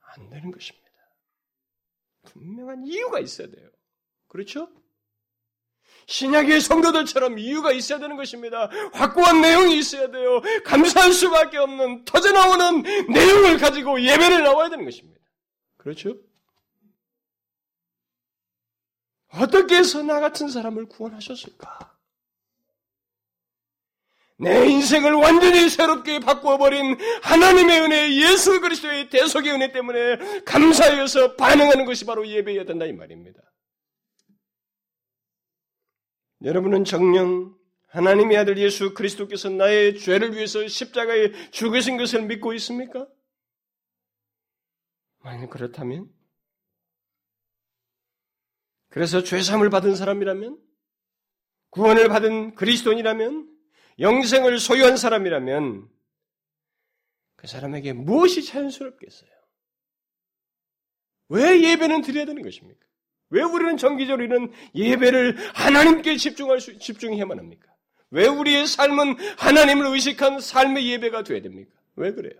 [0.00, 0.82] 안 되는 것입니다.
[2.22, 3.68] 분명한 이유가 있어야 돼요.
[4.28, 4.68] 그렇죠?
[6.06, 8.68] 신약의 성도들처럼 이유가 있어야 되는 것입니다.
[8.92, 10.40] 확고한 내용이 있어야 돼요.
[10.64, 12.82] 감사할 수밖에 없는 터져 나오는
[13.12, 15.20] 내용을 가지고 예배를 나와야 되는 것입니다.
[15.76, 16.16] 그렇죠?
[19.28, 21.91] 어떻게 해서 나 같은 사람을 구원하셨을까?
[24.42, 32.04] 내 인생을 완전히 새롭게 바꾸어버린 하나님의 은혜, 예수 그리스도의 대속의 은혜 때문에 감사해서 반응하는 것이
[32.04, 33.40] 바로 예배여야 된다 이 말입니다.
[36.42, 43.06] 여러분은 정령 하나님의 아들 예수 그리스도께서 나의 죄를 위해서 십자가에 죽으신 것을 믿고 있습니까?
[45.18, 46.10] 만약 그렇다면
[48.88, 50.58] 그래서 죄삼을 받은 사람이라면
[51.70, 53.51] 구원을 받은 그리스도인이라면
[53.98, 55.88] 영생을 소유한 사람이라면
[57.36, 59.30] 그 사람에게 무엇이 자연스럽겠어요?
[61.28, 62.86] 왜 예배는 드려야 되는 것입니까?
[63.30, 67.72] 왜 우리는 정기적으로 이런 예배를 하나님께 집중할 수, 집중해야만 합니까?
[68.10, 71.72] 왜 우리의 삶은 하나님을 의식한 삶의 예배가 되어야 됩니까?
[71.96, 72.38] 왜 그래요?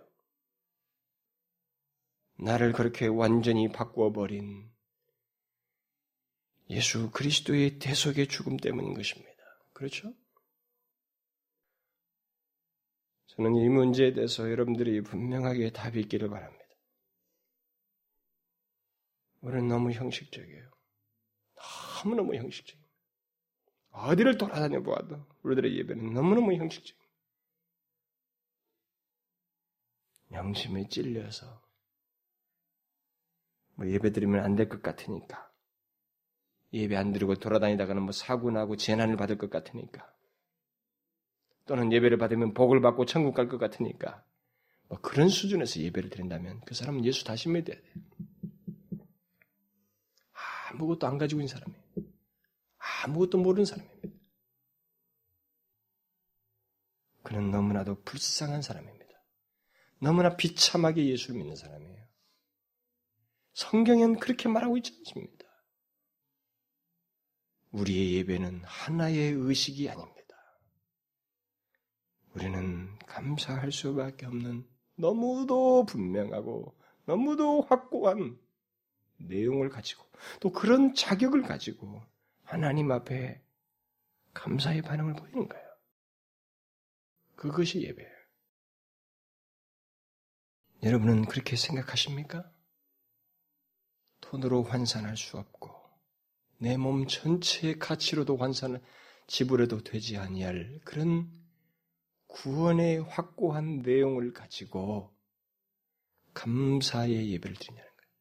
[2.37, 4.69] 나를 그렇게 완전히 바꾸어버린
[6.69, 9.31] 예수 그리스도의 대속의 죽음 때문인 것입니다.
[9.73, 10.13] 그렇죠?
[13.35, 16.63] 저는 이 문제에 대해서 여러분들이 분명하게 답이 있기를 바랍니다.
[19.41, 20.71] 우리는 너무 형식적이에요.
[22.05, 22.83] 너무너무 형식적이에요.
[23.91, 27.03] 어디를 돌아다녀 보아도 우리들의 예배는 너무너무 형식적이에요.
[30.31, 31.61] 양심에 찔려서
[33.75, 35.51] 뭐 예배 드리면 안 될 것 같으니까
[36.73, 40.12] 예배 안 드리고 돌아다니다가는 뭐 사고 나고 재난을 받을 것 같으니까
[41.65, 44.23] 또는 예배를 받으면 복을 받고 천국 갈 것 같으니까
[44.89, 47.93] 뭐 그런 수준에서 예배를 드린다면 그 사람은 예수 다시 믿어야 돼요.
[50.71, 51.83] 아무것도 안 가지고 있는 사람이에요.
[53.05, 54.09] 아무것도 모르는 사람입니다.
[57.23, 59.03] 그는 너무나도 불쌍한 사람입니다.
[59.99, 62.03] 너무나 비참하게 예수를 믿는 사람이에요.
[63.53, 65.45] 성경엔 그렇게 말하고 있지 않습니다.
[67.71, 70.12] 우리의 예배는 하나의 의식이 아닙니다.
[72.33, 76.75] 우리는 감사할 수밖에 없는 너무도 분명하고
[77.05, 78.39] 너무도 확고한
[79.17, 80.05] 내용을 가지고
[80.39, 82.01] 또 그런 자격을 가지고
[82.43, 83.41] 하나님 앞에
[84.33, 85.63] 감사의 반응을 보이는 거예요.
[87.35, 88.11] 그것이 예배예요.
[90.83, 92.51] 여러분은 그렇게 생각하십니까?
[94.21, 95.71] 돈으로 환산할 수 없고
[96.57, 98.81] 내 몸 전체의 가치로도 환산을
[99.27, 101.29] 지불해도 되지 아니할 그런
[102.33, 105.13] 구원의 확고한 내용을 가지고
[106.33, 108.11] 감사의 예배를 드리냐는 거예요.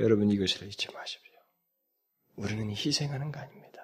[0.00, 1.32] 여러분 이것을 잊지 마십시오.
[2.34, 3.80] 우리는 희생하는 거 아닙니다.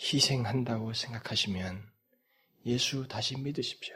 [0.00, 1.92] 희생한다고 생각하시면
[2.66, 3.94] 예수 다시 믿으십시오.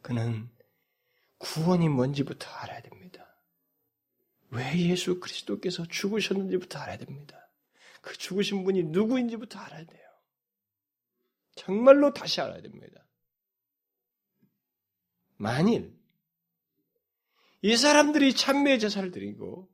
[0.00, 0.50] 그는
[1.36, 3.26] 구원이 뭔지부터 알아야 됩니다.
[4.48, 7.50] 왜 예수 그리스도께서 죽으셨는지부터 알아야 됩니다.
[8.00, 10.05] 그 죽으신 분이 누구인지부터 알아야 돼요.
[11.56, 13.04] 정말로 다시 알아야 됩니다.
[15.36, 15.94] 만일
[17.62, 19.68] 이 사람들이 찬미의 제사를 드리고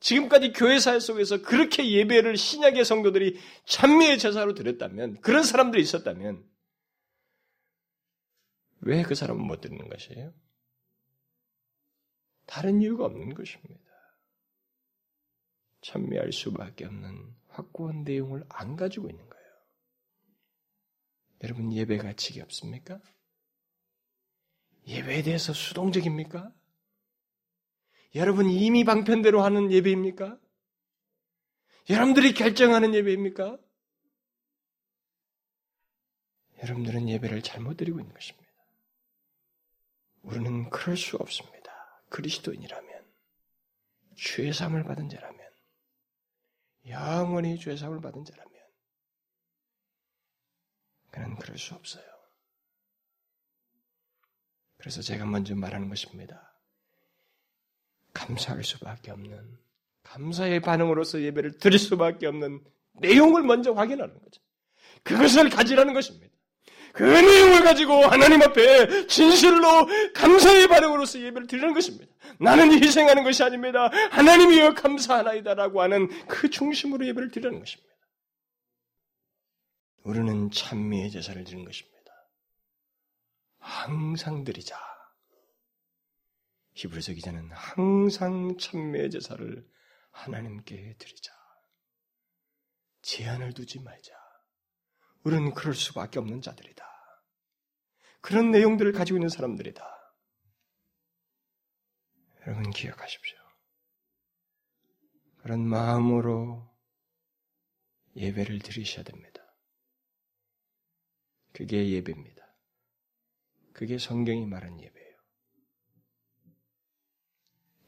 [0.00, 6.44] 지금까지 교회사 속에서 그렇게 예배를 신약의 성도들이 찬미의 제사로 드렸다면 그런 사람들이 있었다면
[8.80, 10.32] 왜 그 사람은 못 드리는 것이에요?
[12.46, 13.82] 다른 이유가 없는 것입니다.
[15.82, 19.35] 찬미할 수밖에 없는 확고한 내용을 안 가지고 있는 거예요.
[21.42, 23.00] 여러분 예배가 지겹습니까?
[24.86, 26.52] 예배에 대해서 수동적입니까?
[28.14, 30.38] 여러분 이미 방편대로 하는 예배입니까?
[31.90, 33.58] 여러분들이 결정하는 예배입니까?
[36.62, 38.46] 여러분들은 예배를 잘못 드리고 있는 것입니다.
[40.22, 42.02] 우리는 그럴 수 없습니다.
[42.08, 43.06] 그리스도인이라면,
[44.16, 45.38] 죄삼을 받은 자라면,
[46.88, 48.55] 영원히 죄삼을 받은 자라면,
[51.16, 52.04] 그는 그럴 수 없어요.
[54.76, 56.52] 그래서 제가 먼저 말하는 것입니다.
[58.12, 59.58] 감사할 수밖에 없는,
[60.02, 62.62] 감사의 반응으로서 예배를 드릴 수밖에 없는
[63.00, 64.42] 내용을 먼저 확인하는 거죠.
[65.02, 66.34] 그것을 가지라는 것입니다.
[66.92, 72.12] 그 내용을 가지고 하나님 앞에 진실로 감사의 반응으로서 예배를 드리는 것입니다.
[72.38, 73.90] 나는 희생하는 것이 아닙니다.
[74.10, 77.95] 하나님이여 감사하나이다라고 하는 그 중심으로 예배를 드리는 것입니다.
[80.06, 82.12] 우리는 찬미의 제사를 드리는 것입니다.
[83.58, 84.78] 항상 드리자.
[86.74, 89.68] 히브리서 기자는 항상 찬미의 제사를
[90.12, 91.32] 하나님께 드리자.
[93.02, 94.14] 제한을 두지 말자.
[95.24, 96.86] 우리는 그럴 수밖에 없는 자들이다.
[98.20, 99.84] 그런 내용들을 가지고 있는 사람들이다.
[102.46, 103.38] 여러분 기억하십시오.
[105.38, 106.72] 그런 마음으로
[108.14, 109.45] 예배를 드리셔야 됩니다.
[111.56, 112.46] 그게 예배입니다.
[113.72, 115.16] 그게 성경이 말한 예배예요.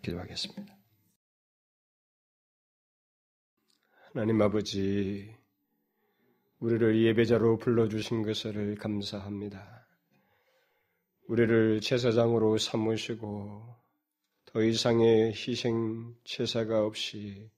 [0.01, 0.79] 기도하겠습니다.
[3.91, 5.37] 하나님 아버지,
[6.61, 9.87] 우리를 예배자로 불러주신 것을 감사합니다.
[11.27, 13.77] 우리를 제사장으로 삼으시고
[14.47, 17.51] 더 이상의 희생 제사가 없이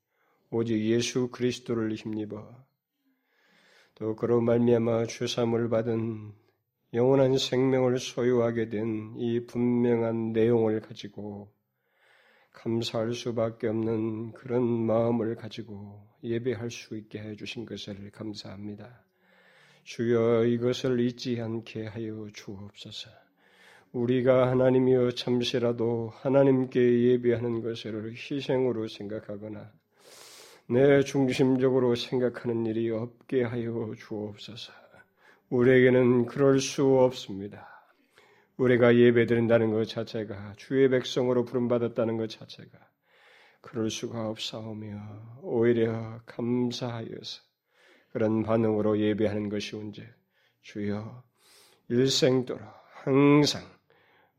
[0.50, 2.68] 오직 예수 그리스도를 힘입어
[4.00, 6.32] 또 그로 말미암아 주삼을 받은
[6.94, 11.52] 영원한 생명을 소유하게 된 이 분명한 내용을 가지고
[12.52, 19.04] 감사할 수밖에 없는 그런 마음을 가지고 예배할 수 있게 해주신 것을 감사합니다.
[19.84, 23.10] 주여 이것을 잊지 않게 하여 주옵소서.
[23.92, 29.70] 우리가 하나님이여 잠시라도 하나님께 예배하는 것을 희생으로 생각하거나
[30.72, 34.72] 내 중심적으로 생각하는 일이 없게 하여 주옵소서.
[35.48, 37.66] 우리에게는 그럴 수 없습니다.
[38.56, 42.70] 우리가 예배드린다는 것 자체가 주의 백성으로 부름받았다는 것 자체가
[43.60, 47.42] 그럴 수가 없사오며 오히려 감사하여서
[48.12, 50.06] 그런 반응으로 예배하는 것이 온즉
[50.62, 51.24] 주여
[51.88, 52.62] 일생도록
[53.02, 53.62] 항상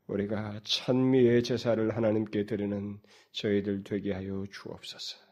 [0.06, 3.00] 우리가 찬미의 제사를 하나님께 드리는
[3.32, 5.31] 저희들 되게 하여 주옵소서.